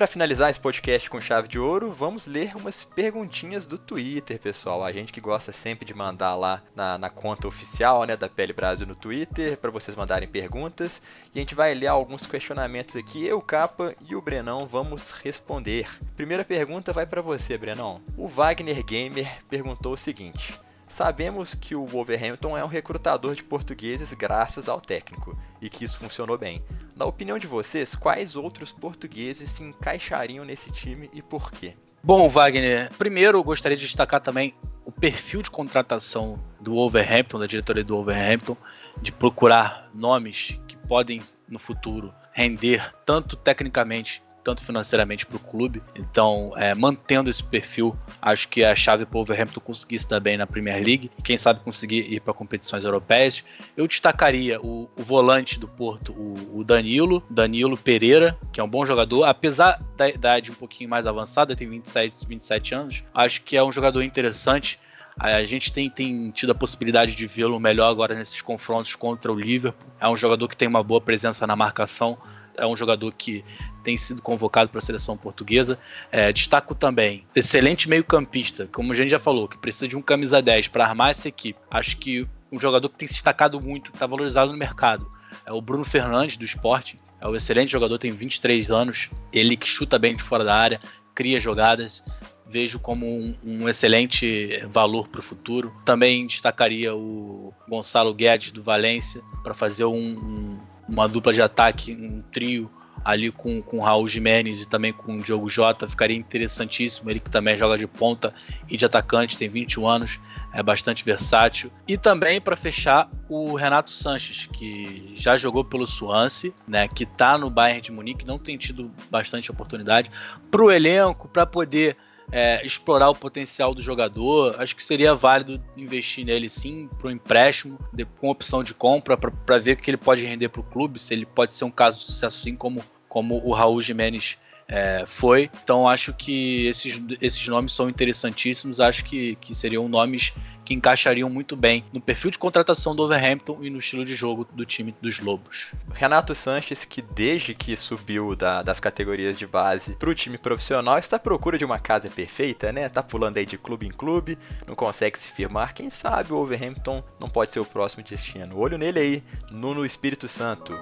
Para 0.00 0.06
finalizar 0.06 0.48
esse 0.48 0.58
podcast 0.58 1.10
com 1.10 1.20
chave 1.20 1.46
de 1.46 1.58
ouro, 1.58 1.92
vamos 1.92 2.26
ler 2.26 2.56
umas 2.56 2.82
perguntinhas 2.82 3.66
do 3.66 3.76
Twitter, 3.76 4.40
pessoal. 4.40 4.82
A 4.82 4.90
gente 4.90 5.12
que 5.12 5.20
gosta 5.20 5.52
sempre 5.52 5.84
de 5.84 5.92
mandar 5.92 6.34
lá 6.36 6.62
na, 6.74 6.96
na 6.96 7.10
conta 7.10 7.46
oficial 7.46 8.04
né, 8.04 8.16
da 8.16 8.26
Pele 8.26 8.54
Brasil 8.54 8.86
no 8.86 8.94
Twitter, 8.94 9.58
para 9.58 9.70
vocês 9.70 9.94
mandarem 9.94 10.26
perguntas. 10.26 11.02
E 11.34 11.38
a 11.38 11.42
gente 11.42 11.54
vai 11.54 11.74
ler 11.74 11.88
alguns 11.88 12.24
questionamentos 12.24 12.96
aqui. 12.96 13.26
Eu, 13.26 13.42
Capa 13.42 13.92
e 14.08 14.16
o 14.16 14.22
Brenão 14.22 14.64
vamos 14.64 15.10
responder. 15.10 15.86
Primeira 16.16 16.46
pergunta 16.46 16.94
vai 16.94 17.04
para 17.04 17.20
você, 17.20 17.58
Brenão. 17.58 18.00
O 18.16 18.26
Wagner 18.26 18.82
Gamer 18.82 19.30
perguntou 19.50 19.92
o 19.92 19.98
seguinte. 19.98 20.58
Sabemos 20.88 21.54
que 21.54 21.76
o 21.76 21.84
Wolverhampton 21.84 22.56
é 22.56 22.64
um 22.64 22.68
recrutador 22.68 23.34
de 23.34 23.44
portugueses 23.44 24.14
graças 24.14 24.66
ao 24.66 24.80
técnico 24.80 25.38
e 25.60 25.68
que 25.68 25.84
isso 25.84 25.98
funcionou 25.98 26.38
bem. 26.38 26.64
Na 27.00 27.06
opinião 27.06 27.38
de 27.38 27.46
vocês, 27.46 27.94
quais 27.94 28.36
outros 28.36 28.72
portugueses 28.72 29.48
se 29.48 29.62
encaixariam 29.62 30.44
nesse 30.44 30.70
time 30.70 31.08
e 31.14 31.22
por 31.22 31.50
quê? 31.50 31.74
Bom, 32.04 32.28
Wagner, 32.28 32.90
primeiro 32.98 33.38
eu 33.38 33.42
gostaria 33.42 33.74
de 33.74 33.86
destacar 33.86 34.20
também 34.20 34.54
o 34.84 34.92
perfil 34.92 35.40
de 35.40 35.50
contratação 35.50 36.38
do 36.60 36.74
Wolverhampton, 36.74 37.38
da 37.38 37.46
diretoria 37.46 37.82
do 37.82 37.94
Wolverhampton, 37.94 38.54
de 39.00 39.12
procurar 39.12 39.88
nomes 39.94 40.60
que 40.68 40.76
podem 40.76 41.22
no 41.48 41.58
futuro 41.58 42.12
render 42.32 42.94
tanto 43.06 43.34
tecnicamente 43.34 44.22
tanto 44.42 44.64
financeiramente 44.64 45.26
para 45.26 45.36
o 45.36 45.40
clube. 45.40 45.82
Então, 45.94 46.52
é, 46.56 46.74
mantendo 46.74 47.30
esse 47.30 47.42
perfil, 47.42 47.96
acho 48.20 48.48
que 48.48 48.64
a 48.64 48.74
chave 48.74 49.04
para 49.04 49.16
o 49.16 49.20
Wolverhampton 49.20 49.60
conseguir 49.60 49.98
se 49.98 50.08
dar 50.08 50.20
bem 50.20 50.36
na 50.36 50.46
Premier 50.46 50.82
League 50.82 51.10
quem 51.22 51.36
sabe 51.36 51.60
conseguir 51.60 52.12
ir 52.12 52.20
para 52.20 52.32
competições 52.32 52.84
europeias. 52.84 53.44
Eu 53.76 53.86
destacaria 53.86 54.60
o, 54.60 54.90
o 54.96 55.02
volante 55.02 55.58
do 55.58 55.68
Porto, 55.68 56.12
o, 56.12 56.58
o 56.60 56.64
Danilo, 56.64 57.22
Danilo 57.30 57.76
Pereira, 57.76 58.38
que 58.52 58.60
é 58.60 58.64
um 58.64 58.68
bom 58.68 58.84
jogador, 58.84 59.24
apesar 59.24 59.80
da 59.96 60.08
idade 60.08 60.50
um 60.50 60.54
pouquinho 60.54 60.88
mais 60.88 61.06
avançada, 61.06 61.54
tem 61.54 61.68
26, 61.68 62.24
27 62.24 62.74
anos, 62.74 63.04
acho 63.14 63.42
que 63.42 63.56
é 63.56 63.62
um 63.62 63.72
jogador 63.72 64.02
interessante. 64.02 64.78
A 65.18 65.44
gente 65.44 65.70
tem, 65.70 65.90
tem 65.90 66.30
tido 66.30 66.52
a 66.52 66.54
possibilidade 66.54 67.14
de 67.14 67.26
vê-lo 67.26 67.60
melhor 67.60 67.90
agora 67.90 68.14
nesses 68.14 68.40
confrontos 68.40 68.94
contra 68.94 69.30
o 69.30 69.38
Liverpool. 69.38 69.90
É 70.00 70.08
um 70.08 70.16
jogador 70.16 70.48
que 70.48 70.56
tem 70.56 70.66
uma 70.66 70.82
boa 70.82 71.00
presença 71.00 71.46
na 71.46 71.54
marcação, 71.54 72.16
é 72.56 72.66
um 72.66 72.76
jogador 72.76 73.12
que 73.12 73.44
tem 73.82 73.96
sido 73.96 74.20
convocado 74.20 74.70
para 74.70 74.78
a 74.78 74.82
seleção 74.82 75.16
portuguesa. 75.16 75.78
É, 76.10 76.32
destaco 76.32 76.74
também, 76.74 77.26
excelente 77.34 77.88
meio-campista, 77.88 78.68
como 78.72 78.92
a 78.92 78.96
gente 78.96 79.10
já 79.10 79.18
falou, 79.18 79.48
que 79.48 79.58
precisa 79.58 79.88
de 79.88 79.96
um 79.96 80.02
camisa 80.02 80.40
10 80.40 80.68
para 80.68 80.84
armar 80.84 81.10
essa 81.10 81.28
equipe. 81.28 81.58
Acho 81.70 81.96
que 81.96 82.26
um 82.52 82.58
jogador 82.58 82.88
que 82.88 82.96
tem 82.96 83.08
se 83.08 83.14
destacado 83.14 83.60
muito, 83.60 83.90
que 83.90 83.96
está 83.96 84.06
valorizado 84.06 84.52
no 84.52 84.58
mercado. 84.58 85.10
É 85.46 85.52
o 85.52 85.60
Bruno 85.60 85.84
Fernandes, 85.84 86.36
do 86.36 86.44
esporte. 86.44 86.98
É 87.20 87.28
um 87.28 87.34
excelente 87.34 87.70
jogador, 87.70 87.98
tem 87.98 88.10
23 88.10 88.70
anos. 88.70 89.08
Ele 89.32 89.56
que 89.56 89.68
chuta 89.68 89.98
bem 89.98 90.16
de 90.16 90.22
fora 90.22 90.44
da 90.44 90.54
área, 90.54 90.80
cria 91.14 91.40
jogadas 91.40 92.02
vejo 92.50 92.80
como 92.80 93.06
um, 93.06 93.34
um 93.44 93.68
excelente 93.68 94.60
valor 94.68 95.08
para 95.08 95.20
o 95.20 95.22
futuro. 95.22 95.72
Também 95.84 96.26
destacaria 96.26 96.94
o 96.94 97.54
Gonçalo 97.68 98.12
Guedes 98.12 98.50
do 98.50 98.62
Valência 98.62 99.22
para 99.44 99.54
fazer 99.54 99.84
um, 99.84 99.94
um, 99.94 100.59
uma 100.90 101.08
dupla 101.08 101.32
de 101.32 101.40
ataque, 101.40 101.92
um 101.94 102.20
trio 102.20 102.70
ali 103.04 103.30
com, 103.30 103.62
com 103.62 103.80
Raul 103.80 104.06
Jimenez 104.06 104.60
e 104.60 104.68
também 104.68 104.92
com 104.92 105.18
o 105.18 105.22
Diogo 105.22 105.48
Jota, 105.48 105.88
ficaria 105.88 106.16
interessantíssimo. 106.16 107.08
Ele 107.08 107.20
que 107.20 107.30
também 107.30 107.56
joga 107.56 107.78
de 107.78 107.86
ponta 107.86 108.34
e 108.68 108.76
de 108.76 108.84
atacante, 108.84 109.38
tem 109.38 109.48
21 109.48 109.86
anos, 109.86 110.20
é 110.52 110.62
bastante 110.62 111.04
versátil. 111.04 111.70
E 111.88 111.96
também 111.96 112.40
para 112.40 112.56
fechar, 112.56 113.08
o 113.28 113.54
Renato 113.54 113.90
Sanches, 113.90 114.46
que 114.46 115.12
já 115.14 115.36
jogou 115.36 115.64
pelo 115.64 115.86
Swansea, 115.86 116.52
né, 116.66 116.88
que 116.88 117.04
está 117.04 117.38
no 117.38 117.48
Bayern 117.48 117.80
de 117.80 117.92
Munique, 117.92 118.26
não 118.26 118.38
tem 118.38 118.58
tido 118.58 118.90
bastante 119.10 119.50
oportunidade 119.50 120.10
para 120.50 120.62
o 120.62 120.70
elenco, 120.70 121.28
para 121.28 121.46
poder 121.46 121.96
é, 122.32 122.64
explorar 122.64 123.10
o 123.10 123.14
potencial 123.14 123.74
do 123.74 123.82
jogador. 123.82 124.60
Acho 124.60 124.74
que 124.76 124.84
seria 124.84 125.14
válido 125.14 125.62
investir 125.76 126.24
nele 126.24 126.48
sim, 126.48 126.88
para 126.98 127.08
o 127.08 127.10
empréstimo, 127.10 127.78
de, 127.92 128.04
com 128.04 128.28
opção 128.30 128.62
de 128.62 128.74
compra, 128.74 129.16
para 129.16 129.58
ver 129.58 129.72
o 129.72 129.76
que 129.76 129.90
ele 129.90 129.96
pode 129.96 130.24
render 130.24 130.48
para 130.48 130.60
o 130.60 130.64
clube, 130.64 130.98
se 130.98 131.14
ele 131.14 131.26
pode 131.26 131.52
ser 131.52 131.64
um 131.64 131.70
caso 131.70 131.98
de 131.98 132.04
sucesso, 132.04 132.40
assim 132.40 132.54
como, 132.54 132.82
como 133.08 133.40
o 133.44 133.52
Raul 133.52 133.80
Jimenez 133.82 134.38
é, 134.70 135.04
foi. 135.04 135.50
Então 135.64 135.88
acho 135.88 136.12
que 136.12 136.66
esses, 136.66 137.02
esses 137.20 137.46
nomes 137.48 137.72
são 137.72 137.88
interessantíssimos. 137.88 138.80
Acho 138.80 139.04
que, 139.04 139.34
que 139.36 139.52
seriam 139.52 139.88
nomes 139.88 140.32
que 140.64 140.72
encaixariam 140.72 141.28
muito 141.28 141.56
bem 141.56 141.84
no 141.92 142.00
perfil 142.00 142.30
de 142.30 142.38
contratação 142.38 142.94
do 142.94 143.02
Overhampton 143.02 143.58
e 143.60 143.68
no 143.68 143.78
estilo 143.78 144.04
de 144.04 144.14
jogo 144.14 144.46
do 144.52 144.64
time 144.64 144.94
dos 145.02 145.18
Lobos. 145.18 145.74
Renato 145.92 146.32
Sanches, 146.32 146.84
que 146.84 147.02
desde 147.02 147.52
que 147.52 147.76
subiu 147.76 148.36
da, 148.36 148.62
das 148.62 148.78
categorias 148.78 149.36
de 149.36 149.48
base 149.48 149.96
para 149.96 150.08
o 150.08 150.14
time 150.14 150.38
profissional, 150.38 150.96
está 150.96 151.16
à 151.16 151.18
procura 151.18 151.58
de 151.58 151.64
uma 151.64 151.80
casa 151.80 152.08
perfeita, 152.08 152.70
né? 152.70 152.88
Tá 152.88 153.02
pulando 153.02 153.38
aí 153.38 153.46
de 153.46 153.58
clube 153.58 153.84
em 153.84 153.90
clube, 153.90 154.38
não 154.64 154.76
consegue 154.76 155.18
se 155.18 155.32
firmar. 155.32 155.74
Quem 155.74 155.90
sabe 155.90 156.32
o 156.32 156.36
Overhampton 156.36 157.02
não 157.18 157.28
pode 157.28 157.50
ser 157.50 157.58
o 157.58 157.64
próximo 157.64 158.04
destino. 158.04 158.56
Olho 158.56 158.78
nele 158.78 159.00
aí, 159.00 159.22
Nuno 159.50 159.84
Espírito 159.84 160.28
Santo. 160.28 160.72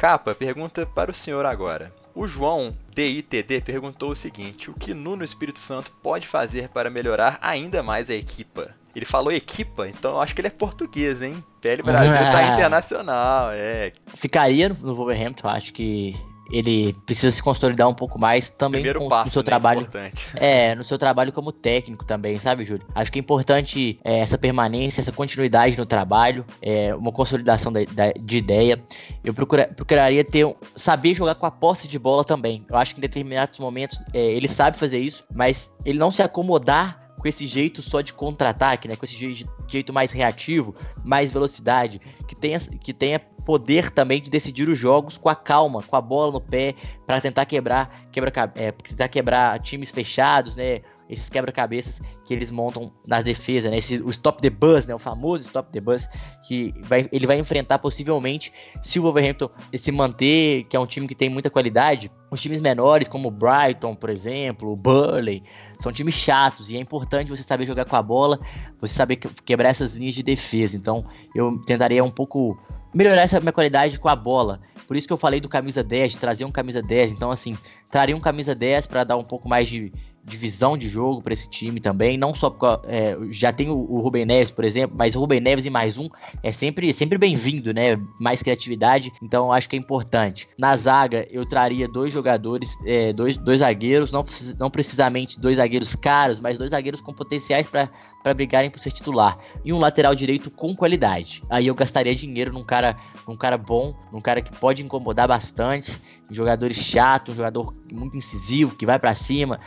Capa, 0.00 0.34
pergunta 0.34 0.86
para 0.86 1.10
o 1.10 1.14
senhor 1.14 1.44
agora. 1.44 1.92
O 2.14 2.26
João 2.26 2.74
DITD 2.94 3.60
perguntou 3.60 4.12
o 4.12 4.16
seguinte: 4.16 4.70
o 4.70 4.72
que 4.72 4.94
Nuno 4.94 5.22
Espírito 5.22 5.58
Santo 5.58 5.92
pode 6.02 6.26
fazer 6.26 6.70
para 6.70 6.88
melhorar 6.88 7.38
ainda 7.42 7.82
mais 7.82 8.08
a 8.08 8.14
equipa? 8.14 8.74
Ele 8.96 9.04
falou 9.04 9.30
equipa, 9.30 9.86
então 9.86 10.12
eu 10.12 10.20
acho 10.22 10.34
que 10.34 10.40
ele 10.40 10.48
é 10.48 10.50
português, 10.50 11.20
hein? 11.20 11.44
PL 11.60 11.82
Brasil 11.82 12.14
tá 12.14 12.48
internacional, 12.54 13.50
é. 13.52 13.92
Ficaria 14.16 14.70
no 14.70 14.96
Wolverhampton, 14.96 15.46
acho 15.46 15.70
que 15.74 16.16
ele 16.50 16.92
precisa 17.06 17.30
se 17.30 17.42
consolidar 17.42 17.88
um 17.88 17.94
pouco 17.94 18.18
mais 18.18 18.48
também 18.48 18.80
Primeiro 18.80 19.00
com, 19.00 19.08
passo, 19.08 19.26
no 19.26 19.30
seu 19.32 19.40
né, 19.42 19.46
trabalho. 19.46 19.80
importante. 19.80 20.26
É, 20.40 20.74
no 20.74 20.84
seu 20.84 20.98
trabalho 20.98 21.32
como 21.32 21.52
técnico 21.52 22.04
também, 22.04 22.38
sabe, 22.38 22.64
Júlio? 22.64 22.86
Acho 22.94 23.10
que 23.12 23.18
é 23.18 23.20
importante 23.20 23.98
é, 24.04 24.20
essa 24.20 24.38
permanência, 24.38 25.00
essa 25.00 25.12
continuidade 25.12 25.76
no 25.76 25.84
trabalho, 25.86 26.44
é, 26.62 26.94
uma 26.94 27.12
consolidação 27.12 27.72
da- 27.72 27.84
da- 27.84 28.12
de 28.18 28.38
ideia. 28.38 28.82
Eu 29.24 29.34
procura- 29.34 29.68
procuraria 29.74 30.24
ter 30.24 30.46
saber 30.74 31.14
jogar 31.14 31.34
com 31.34 31.46
a 31.46 31.50
posse 31.50 31.86
de 31.88 31.98
bola 31.98 32.24
também. 32.24 32.64
Eu 32.68 32.76
acho 32.76 32.94
que 32.94 33.00
em 33.00 33.02
determinados 33.02 33.58
momentos 33.58 34.00
é, 34.14 34.18
ele 34.20 34.48
sabe 34.48 34.78
fazer 34.78 34.98
isso, 34.98 35.24
mas 35.34 35.70
ele 35.84 35.98
não 35.98 36.10
se 36.10 36.22
acomodar 36.22 36.98
com 37.18 37.28
esse 37.28 37.46
jeito 37.46 37.82
só 37.82 38.00
de 38.00 38.14
contra-ataque, 38.14 38.88
né? 38.88 38.96
Com 38.96 39.04
esse 39.04 39.14
jeito, 39.14 39.46
jeito 39.68 39.92
mais 39.92 40.10
reativo, 40.10 40.74
mais 41.04 41.30
velocidade, 41.30 42.00
que 42.26 42.34
tenha, 42.34 42.58
que 42.58 42.94
tenha 42.94 43.20
poder 43.50 43.90
também 43.90 44.22
de 44.22 44.30
decidir 44.30 44.68
os 44.68 44.78
jogos 44.78 45.18
com 45.18 45.28
a 45.28 45.34
calma, 45.34 45.82
com 45.82 45.96
a 45.96 46.00
bola 46.00 46.30
no 46.30 46.40
pé, 46.40 46.76
para 47.04 47.20
tentar 47.20 47.44
quebrar, 47.46 48.06
quebra, 48.12 48.32
é, 48.54 48.70
tentar 48.70 49.08
quebrar 49.08 49.58
times 49.58 49.90
fechados, 49.90 50.54
né? 50.54 50.82
Esses 51.08 51.28
quebra-cabeças 51.28 52.00
que 52.24 52.32
eles 52.32 52.52
montam 52.52 52.92
na 53.04 53.20
defesa, 53.20 53.68
né? 53.68 53.78
Esse, 53.78 54.00
o 54.00 54.10
stop 54.10 54.40
the 54.40 54.50
bus, 54.50 54.86
né? 54.86 54.94
O 54.94 55.00
famoso 55.00 55.42
stop 55.42 55.72
the 55.72 55.80
bus 55.80 56.08
que 56.46 56.72
vai, 56.84 57.08
ele 57.10 57.26
vai 57.26 57.40
enfrentar 57.40 57.80
possivelmente 57.80 58.52
se 58.84 59.00
o 59.00 59.02
Wolverhampton 59.02 59.50
se 59.76 59.90
manter, 59.90 60.62
que 60.68 60.76
é 60.76 60.78
um 60.78 60.86
time 60.86 61.08
que 61.08 61.14
tem 61.16 61.28
muita 61.28 61.50
qualidade. 61.50 62.08
Os 62.30 62.40
times 62.40 62.60
menores, 62.60 63.08
como 63.08 63.26
o 63.26 63.32
Brighton, 63.32 63.96
por 63.96 64.10
exemplo, 64.10 64.70
o 64.70 64.76
Burley, 64.76 65.42
são 65.80 65.92
times 65.92 66.14
chatos 66.14 66.70
e 66.70 66.76
é 66.76 66.80
importante 66.80 67.28
você 67.28 67.42
saber 67.42 67.66
jogar 67.66 67.84
com 67.84 67.96
a 67.96 68.02
bola, 68.02 68.38
você 68.80 68.94
saber 68.94 69.16
que- 69.16 69.42
quebrar 69.44 69.70
essas 69.70 69.96
linhas 69.96 70.14
de 70.14 70.22
defesa. 70.22 70.76
Então, 70.76 71.04
eu 71.34 71.58
tentaria 71.66 72.04
um 72.04 72.10
pouco 72.12 72.56
melhorar 72.92 73.22
essa 73.22 73.40
minha 73.40 73.52
qualidade 73.52 73.98
com 73.98 74.08
a 74.08 74.16
bola. 74.16 74.60
Por 74.86 74.96
isso 74.96 75.06
que 75.06 75.12
eu 75.12 75.18
falei 75.18 75.40
do 75.40 75.48
camisa 75.48 75.84
10, 75.84 76.12
de 76.12 76.18
trazer 76.18 76.44
um 76.44 76.50
camisa 76.50 76.82
10. 76.82 77.12
Então, 77.12 77.30
assim, 77.30 77.56
traria 77.90 78.16
um 78.16 78.20
camisa 78.20 78.54
10 78.54 78.86
para 78.86 79.04
dar 79.04 79.16
um 79.16 79.22
pouco 79.22 79.48
mais 79.48 79.68
de, 79.68 79.92
de 80.24 80.36
visão 80.36 80.76
de 80.76 80.88
jogo 80.88 81.22
para 81.22 81.32
esse 81.32 81.48
time 81.48 81.80
também. 81.80 82.18
Não 82.18 82.34
só 82.34 82.50
porque 82.50 82.88
é, 82.88 83.16
já 83.30 83.52
tem 83.52 83.70
o, 83.70 83.76
o 83.76 84.00
Rubem 84.00 84.24
Neves, 84.24 84.50
por 84.50 84.64
exemplo, 84.64 84.96
mas 84.98 85.14
o 85.14 85.20
Rubem 85.20 85.40
Neves 85.40 85.64
e 85.64 85.70
mais 85.70 85.96
um 85.96 86.08
é 86.42 86.50
sempre, 86.50 86.92
sempre 86.92 87.18
bem-vindo, 87.18 87.72
né? 87.72 87.96
Mais 88.18 88.42
criatividade. 88.42 89.12
Então, 89.22 89.52
acho 89.52 89.68
que 89.68 89.76
é 89.76 89.78
importante. 89.78 90.48
Na 90.58 90.76
zaga, 90.76 91.24
eu 91.30 91.46
traria 91.46 91.86
dois 91.86 92.12
jogadores, 92.12 92.76
é, 92.84 93.12
dois, 93.12 93.36
dois 93.36 93.60
zagueiros, 93.60 94.10
não, 94.10 94.24
não 94.58 94.70
precisamente 94.70 95.38
dois 95.38 95.56
zagueiros 95.56 95.94
caros, 95.94 96.40
mas 96.40 96.58
dois 96.58 96.70
zagueiros 96.70 97.00
com 97.00 97.12
potenciais 97.12 97.66
para 97.66 97.88
para 98.22 98.34
brigarem 98.34 98.70
por 98.70 98.80
ser 98.80 98.90
titular. 98.92 99.36
E 99.64 99.72
um 99.72 99.78
lateral 99.78 100.14
direito 100.14 100.50
com 100.50 100.74
qualidade. 100.74 101.42
Aí 101.48 101.66
eu 101.66 101.74
gastaria 101.74 102.14
dinheiro 102.14 102.52
num 102.52 102.64
cara, 102.64 102.96
num 103.26 103.36
cara 103.36 103.56
bom, 103.56 103.94
num 104.12 104.20
cara 104.20 104.40
que 104.42 104.52
pode 104.58 104.82
incomodar 104.82 105.26
bastante, 105.28 105.92
um 106.30 106.34
jogador 106.34 106.72
chato, 106.72 107.32
um 107.32 107.34
jogador 107.34 107.72
muito 107.92 108.16
incisivo, 108.16 108.76
que 108.76 108.84
vai 108.86 108.98
pra 108.98 109.14
cima. 109.14 109.58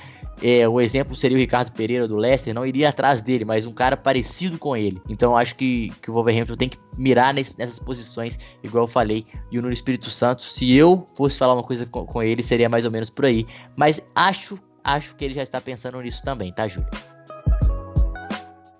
É, 0.42 0.68
o 0.68 0.82
exemplo 0.82 1.16
seria 1.16 1.38
o 1.38 1.40
Ricardo 1.40 1.72
Pereira 1.72 2.08
do 2.08 2.18
Leicester, 2.18 2.54
não 2.56 2.66
iria 2.66 2.90
atrás 2.90 3.22
dele, 3.22 3.46
mas 3.46 3.66
um 3.66 3.72
cara 3.74 3.96
parecido 3.96 4.58
com 4.58 4.76
ele. 4.76 5.02
Então 5.08 5.38
acho 5.38 5.56
que, 5.56 5.90
que 6.02 6.10
o 6.10 6.14
Wolverhampton 6.14 6.56
tem 6.56 6.70
que 6.70 6.78
mirar 6.98 7.34
nesse- 7.34 7.58
nessas 7.58 7.78
posições, 7.80 8.38
igual 8.64 8.86
eu 8.86 8.88
falei, 8.88 9.26
e 9.52 9.60
o 9.60 9.62
Nuno 9.62 9.74
Espírito 9.74 10.10
Santo, 10.10 10.44
se 10.44 10.74
eu 10.76 11.08
fosse 11.16 11.38
falar 11.38 11.54
uma 11.54 11.64
coisa 11.64 11.86
com, 11.86 12.06
com 12.06 12.22
ele, 12.24 12.42
seria 12.42 12.68
mais 12.68 12.84
ou 12.84 12.92
menos 12.92 13.10
por 13.10 13.26
aí. 13.26 13.46
Mas 13.76 14.02
acho, 14.16 14.58
acho 14.84 15.16
que 15.16 15.24
ele 15.24 15.34
já 15.36 15.44
está 15.44 15.62
pensando 15.62 16.02
nisso 16.02 16.24
também, 16.24 16.52
tá, 16.52 16.68
Júlio? 16.68 16.90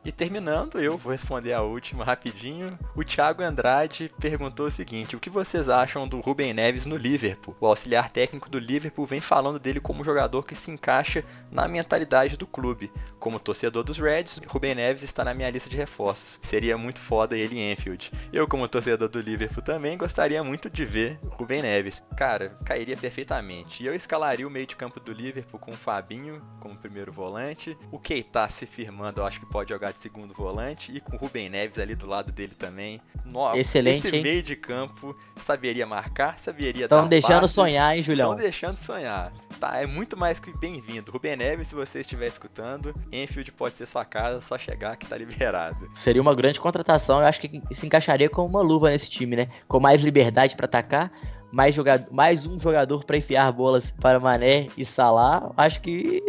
E 0.06 0.12
terminando, 0.12 0.80
eu 0.80 0.98
vou 0.98 1.14
responder 1.14 1.54
a 1.54 1.62
última 1.62 2.04
rapidinho. 2.04 2.78
O 2.94 3.06
Thiago 3.06 3.42
Andrade 3.42 4.12
perguntou 4.20 4.66
o 4.66 4.72
seguinte: 4.72 5.16
o 5.16 5.20
que 5.20 5.30
vocês 5.30 5.70
acham 5.70 6.06
do 6.06 6.20
Rubem 6.20 6.54
Neves 6.54 6.86
no 6.86 6.98
Liverpool? 6.98 7.56
O 7.60 7.66
auxiliar 7.66 8.10
técnico 8.10 8.50
do 8.50 8.60
Liverpool 8.60 9.06
vem 9.06 9.22
falando 9.22 9.60
dele 9.60 9.80
como 9.80 10.02
um 10.02 10.04
jogador 10.04 10.44
que 10.44 10.56
se 10.56 10.70
encaixa 10.70 11.24
na 11.50 11.70
mentalidade 11.70 12.36
do 12.36 12.46
clube. 12.46 12.92
Como 13.18 13.40
torcedor 13.40 13.84
dos 13.84 13.98
Reds, 13.98 14.42
Rubem 14.46 14.76
Neves 14.76 15.04
está 15.04 15.24
na 15.24 15.34
minha 15.34 15.50
lista 15.50 15.70
de 15.70 15.78
reforços. 15.78 16.38
Seria 16.44 16.78
muito 16.78 17.00
foda 17.00 17.38
ele 17.38 17.58
em 17.58 17.72
Enfield. 17.72 18.12
Eu, 18.34 18.46
como 18.46 18.68
torcedor 18.68 19.08
do 19.08 19.22
Liverpool, 19.22 19.64
também 19.64 19.98
gostaria 19.98 20.44
muito 20.44 20.70
de 20.70 20.84
ver 20.84 21.18
Rubem 21.30 21.62
Neves. 21.62 22.04
Cara, 22.18 22.58
cairia 22.66 22.98
perfeitamente. 22.98 23.82
E 23.82 23.86
eu 23.86 23.96
escalaria 23.96 24.46
o 24.46 24.52
meio 24.52 24.68
de 24.68 24.76
campo 24.76 25.00
do 25.00 25.14
Liverpool 25.14 25.60
com 25.60 25.72
o 25.72 25.78
Fabinho 25.78 26.42
como 26.60 26.76
primeiro 26.76 27.14
volante. 27.14 27.78
O 27.90 27.98
Keita 27.98 28.50
se 28.50 28.66
firmando, 28.66 29.22
eu 29.22 29.26
acho 29.26 29.40
que 29.40 29.46
pode 29.46 29.72
jogar 29.72 29.93
de 29.94 30.00
segundo 30.00 30.34
volante. 30.34 30.92
E 30.96 31.00
com 31.00 31.16
o 31.16 31.20
Rubem 31.20 31.50
Neves 31.50 31.80
ali 31.80 31.96
do 31.96 32.06
lado 32.08 32.32
dele 32.32 32.54
também. 32.58 33.00
Nossa, 33.26 33.58
Excelente, 33.58 34.08
Esse 34.08 34.16
hein? 34.18 34.24
meio 34.24 34.44
de 34.44 34.56
campo 34.56 35.16
saberia 35.38 35.86
marcar, 35.86 36.38
saberia 36.40 36.84
Estão 36.84 37.04
dar 37.04 37.08
deixando 37.08 37.42
passes. 37.42 37.56
sonhar, 37.56 37.96
hein, 37.96 38.04
Julião? 38.04 38.32
Estão 38.32 38.44
deixando 38.44 38.76
sonhar. 38.76 39.32
Tá, 39.60 39.78
é 39.78 39.86
muito 39.86 40.18
mais 40.18 40.40
que 40.40 40.52
bem-vindo. 40.58 41.12
Rubem 41.12 41.36
Neves, 41.38 41.70
se 41.70 41.76
você 41.76 42.02
estiver 42.02 42.28
escutando, 42.28 42.94
Enfield 43.12 43.52
pode 43.54 43.76
ser 43.76 43.86
sua 43.86 44.04
casa, 44.04 44.42
só 44.42 44.58
chegar 44.58 44.98
que 44.98 45.06
tá 45.06 45.16
liberado. 45.18 45.90
Seria 45.96 46.22
uma 46.22 46.36
grande 46.36 46.60
contratação. 46.60 47.20
Eu 47.20 47.26
acho 47.26 47.40
que 47.40 47.62
se 47.72 47.86
encaixaria 47.86 48.30
como 48.30 48.48
uma 48.48 48.62
luva 48.62 48.90
nesse 48.90 49.10
time, 49.10 49.36
né? 49.36 49.48
Com 49.68 49.80
mais 49.80 50.02
liberdade 50.02 50.56
para 50.56 50.66
atacar, 50.66 51.12
mais, 51.52 51.76
jogador, 51.76 52.12
mais 52.12 52.46
um 52.48 52.58
jogador 52.60 53.06
para 53.06 53.16
enfiar 53.16 53.52
bolas 53.52 53.92
para 53.92 54.20
Mané 54.20 54.68
e 54.76 54.84
Salah. 54.84 55.52
Acho 55.56 55.80
que 55.82 56.22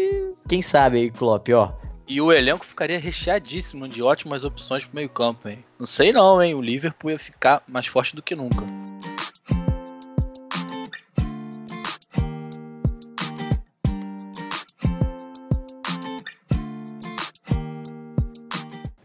quem 0.49 0.61
sabe 0.63 0.99
aí, 0.99 1.11
Klopp, 1.11 1.49
ó. 1.51 1.73
E 2.07 2.21
o 2.21 2.31
elenco 2.31 2.67
ficaria 2.67 2.99
recheadíssimo 2.99 3.89
de 3.89 4.03
ótimas 4.03 4.45
opções 4.45 4.85
pro 4.85 4.97
meio 4.97 5.09
campo, 5.09 5.49
hein? 5.49 5.65
Não 5.79 5.87
sei 5.87 6.13
não, 6.13 6.43
hein? 6.43 6.55
O 6.55 6.61
Liverpool 6.61 7.11
ia 7.11 7.19
ficar 7.19 7.63
mais 7.67 7.87
forte 7.87 8.15
do 8.15 8.23
que 8.23 8.37
nunca. 8.37 8.63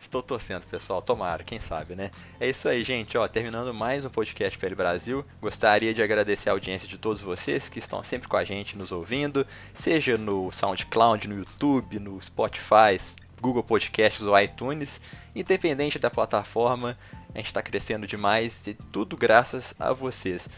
Estou 0.10 0.24
torcendo, 0.24 0.66
pessoal. 0.66 1.04
Tomara, 1.04 1.44
quem 1.44 1.60
sabe, 1.60 1.96
né? 1.96 2.10
É 2.40 2.50
isso 2.50 2.68
aí, 2.68 2.84
gente. 2.84 3.16
Ó, 3.16 3.28
terminando 3.28 3.72
mais 3.72 4.04
um 4.06 4.10
podcast 4.10 4.58
PL 4.58 4.74
Brasil. 4.74 5.24
Gostaria 5.40 5.94
de 5.94 6.02
agradecer 6.02 6.50
a 6.50 6.54
audiência 6.54 6.88
de 6.88 6.98
todos 6.98 7.22
vocês 7.22 7.70
que 7.70 7.78
estão 7.78 8.04
sempre 8.04 8.28
com 8.28 8.36
a 8.36 8.44
gente 8.44 8.76
nos 8.76 8.92
ouvindo, 8.92 9.46
seja 9.72 10.18
no 10.18 10.52
SoundCloud, 10.52 11.28
no 11.28 11.38
YouTube, 11.38 12.00
no 12.00 12.20
Spotify, 12.20 13.00
Google 13.40 13.62
Podcasts 13.62 14.24
ou 14.24 14.38
iTunes. 14.40 15.00
Independente 15.36 16.00
da 16.00 16.10
plataforma, 16.10 16.96
a 17.32 17.38
gente 17.38 17.46
está 17.46 17.62
crescendo 17.62 18.08
demais 18.08 18.66
e 18.66 18.74
tudo 18.74 19.16
graças 19.16 19.76
a 19.80 19.94
vocês. 19.94 20.50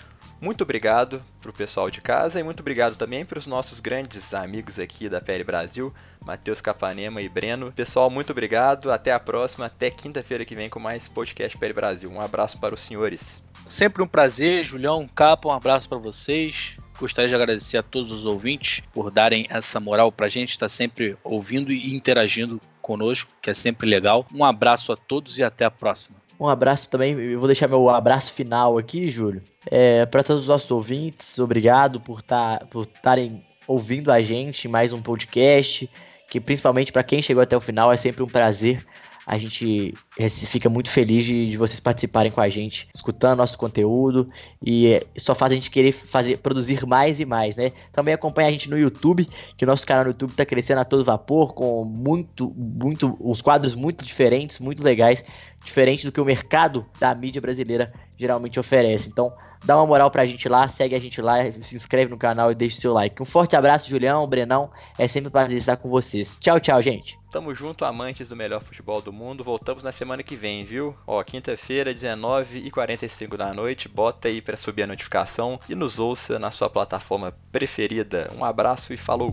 Muito 0.42 0.64
obrigado 0.64 1.22
pro 1.40 1.54
pessoal 1.54 1.92
de 1.92 2.02
casa 2.02 2.40
e 2.40 2.44
muito 2.44 2.62
obrigado 2.62 2.96
também 2.96 3.24
para 3.24 3.38
os 3.38 3.46
nossos 3.46 3.80
grandes 3.80 4.34
amigos 4.34 4.80
aqui 4.80 5.08
da 5.08 5.22
PL 5.22 5.44
Brasil, 5.44 5.94
Matheus 6.26 6.60
Capanema 6.60 7.22
e 7.22 7.30
Breno. 7.30 7.72
Pessoal, 7.72 8.10
muito 8.10 8.32
obrigado. 8.32 8.92
Até 8.92 9.14
a 9.14 9.20
próxima, 9.20 9.68
até 9.68 9.92
quinta-feira 9.92 10.44
que 10.44 10.56
vem 10.56 10.68
com 10.68 10.80
mais 10.80 11.08
podcast 11.08 11.56
PL 11.56 11.76
Brasil. 11.76 12.12
Um 12.12 12.20
abraço 12.20 12.60
para 12.60 12.74
os 12.74 12.82
senhores. 12.82 13.46
Sempre 13.70 14.02
um 14.02 14.08
prazer, 14.08 14.66
Julião 14.66 15.08
Capa, 15.08 15.48
um 15.48 15.54
abraço 15.54 15.88
para 15.88 16.00
vocês. 16.00 16.76
Gostaria 17.00 17.30
de 17.30 17.36
agradecer 17.36 17.78
a 17.78 17.84
todos 17.84 18.12
os 18.12 18.26
ouvintes 18.26 18.82
por 18.92 19.12
darem 19.12 19.46
essa 19.48 19.80
moral 19.80 20.12
pra 20.12 20.28
gente, 20.28 20.52
estar 20.52 20.70
sempre 20.70 21.16
ouvindo 21.24 21.72
e 21.72 21.96
interagindo 21.96 22.60
conosco, 22.82 23.32
que 23.40 23.52
é 23.52 23.54
sempre 23.54 23.88
legal. 23.88 24.26
Um 24.34 24.44
abraço 24.44 24.92
a 24.92 24.96
todos 24.96 25.38
e 25.38 25.44
até 25.44 25.66
a 25.66 25.72
próxima. 25.72 26.21
Um 26.42 26.50
abraço 26.50 26.90
também, 26.90 27.14
eu 27.14 27.38
vou 27.38 27.48
deixar 27.48 27.68
meu 27.68 27.88
abraço 27.88 28.34
final 28.34 28.76
aqui, 28.76 29.12
Júlio. 29.12 29.44
É, 29.70 30.08
para 30.08 30.24
todos 30.24 30.42
os 30.42 30.48
nossos 30.48 30.72
ouvintes, 30.72 31.38
obrigado 31.38 32.02
por 32.02 32.24
tá, 32.24 32.60
por 32.68 32.82
estarem 32.82 33.44
ouvindo 33.68 34.12
a 34.12 34.20
gente 34.22 34.68
mais 34.68 34.92
um 34.92 35.00
podcast, 35.04 35.88
que 36.28 36.40
principalmente 36.40 36.92
para 36.92 37.04
quem 37.04 37.22
chegou 37.22 37.44
até 37.44 37.56
o 37.56 37.62
final 37.62 37.92
é 37.92 37.96
sempre 37.96 38.24
um 38.24 38.28
prazer. 38.28 38.84
A 39.28 39.38
gente 39.38 39.94
é, 40.18 40.28
se 40.28 40.46
fica 40.46 40.70
muito 40.70 40.90
feliz 40.90 41.26
de, 41.26 41.52
de 41.52 41.58
vocês 41.58 41.80
participarem 41.80 42.32
com 42.32 42.42
a 42.42 42.50
gente, 42.50 42.90
escutando 42.94 43.38
nosso 43.38 43.58
conteúdo 43.58 44.28
e 44.62 44.88
é, 44.88 45.04
só 45.18 45.34
faz 45.34 45.52
a 45.52 45.56
gente 45.56 45.72
querer 45.72 45.94
fazer, 45.94 46.38
produzir 46.38 46.86
mais 46.86 47.20
e 47.20 47.26
mais, 47.26 47.56
né? 47.56 47.72
Também 47.92 48.14
acompanha 48.14 48.50
a 48.50 48.52
gente 48.52 48.70
no 48.70 48.78
YouTube, 48.78 49.26
que 49.56 49.64
o 49.64 49.68
nosso 49.68 49.88
canal 49.88 50.04
no 50.04 50.10
YouTube 50.10 50.32
está 50.32 50.46
crescendo 50.46 50.82
a 50.82 50.86
todo 50.86 51.04
vapor, 51.04 51.54
com 51.54 51.86
muito, 51.86 52.54
muito, 52.56 53.16
os 53.20 53.42
quadros 53.42 53.74
muito 53.74 54.04
diferentes, 54.04 54.60
muito 54.60 54.84
legais, 54.84 55.24
diferente 55.64 56.06
do 56.06 56.12
que 56.12 56.20
o 56.20 56.26
mercado 56.26 56.86
da 57.00 57.14
mídia 57.16 57.42
brasileira 57.42 57.94
geralmente 58.18 58.60
oferece. 58.60 59.10
Então, 59.10 59.32
dá 59.64 59.76
uma 59.76 59.86
moral 59.86 60.12
pra 60.12 60.26
gente 60.26 60.48
lá, 60.50 60.68
segue 60.68 60.96
a 60.96 61.00
gente 61.00 61.22
lá, 61.22 61.38
se 61.62 61.76
inscreve 61.76 62.12
no 62.12 62.18
canal 62.18 62.52
e 62.52 62.56
deixa 62.56 62.78
o 62.78 62.82
seu 62.82 62.94
like. 62.94 63.22
Um 63.22 63.26
forte 63.26 63.56
abraço, 63.56 63.90
Julião, 63.90 64.28
Brenão, 64.28 64.70
é 64.98 65.08
sempre 65.08 65.30
um 65.30 65.32
prazer 65.32 65.58
estar 65.58 65.78
com 65.78 65.90
vocês. 65.90 66.38
Tchau, 66.40 66.60
tchau, 66.60 66.82
gente. 66.82 67.20
Tamo 67.32 67.56
junto, 67.56 67.86
amantes 67.86 68.30
do 68.30 68.36
melhor 68.36 68.62
futebol 68.62 69.02
do 69.02 69.14
mundo. 69.14 69.44
Voltamos 69.44 69.84
na 69.84 69.92
semana 70.02 70.24
que 70.24 70.36
vem, 70.36 70.66
viu? 70.66 70.96
Ó, 71.06 71.22
quinta-feira, 71.24 71.94
19h45 71.94 73.38
da 73.38 73.54
noite. 73.54 73.88
Bota 73.88 74.30
aí 74.30 74.42
pra 74.42 74.58
subir 74.58 74.82
a 74.82 74.88
notificação 74.88 75.60
e 75.70 75.76
nos 75.76 76.00
ouça 76.00 76.40
na 76.40 76.50
sua 76.50 76.72
plataforma 76.72 77.32
preferida. 77.52 78.32
Um 78.36 78.44
abraço 78.44 78.94
e 78.94 78.98
falou! 78.98 79.30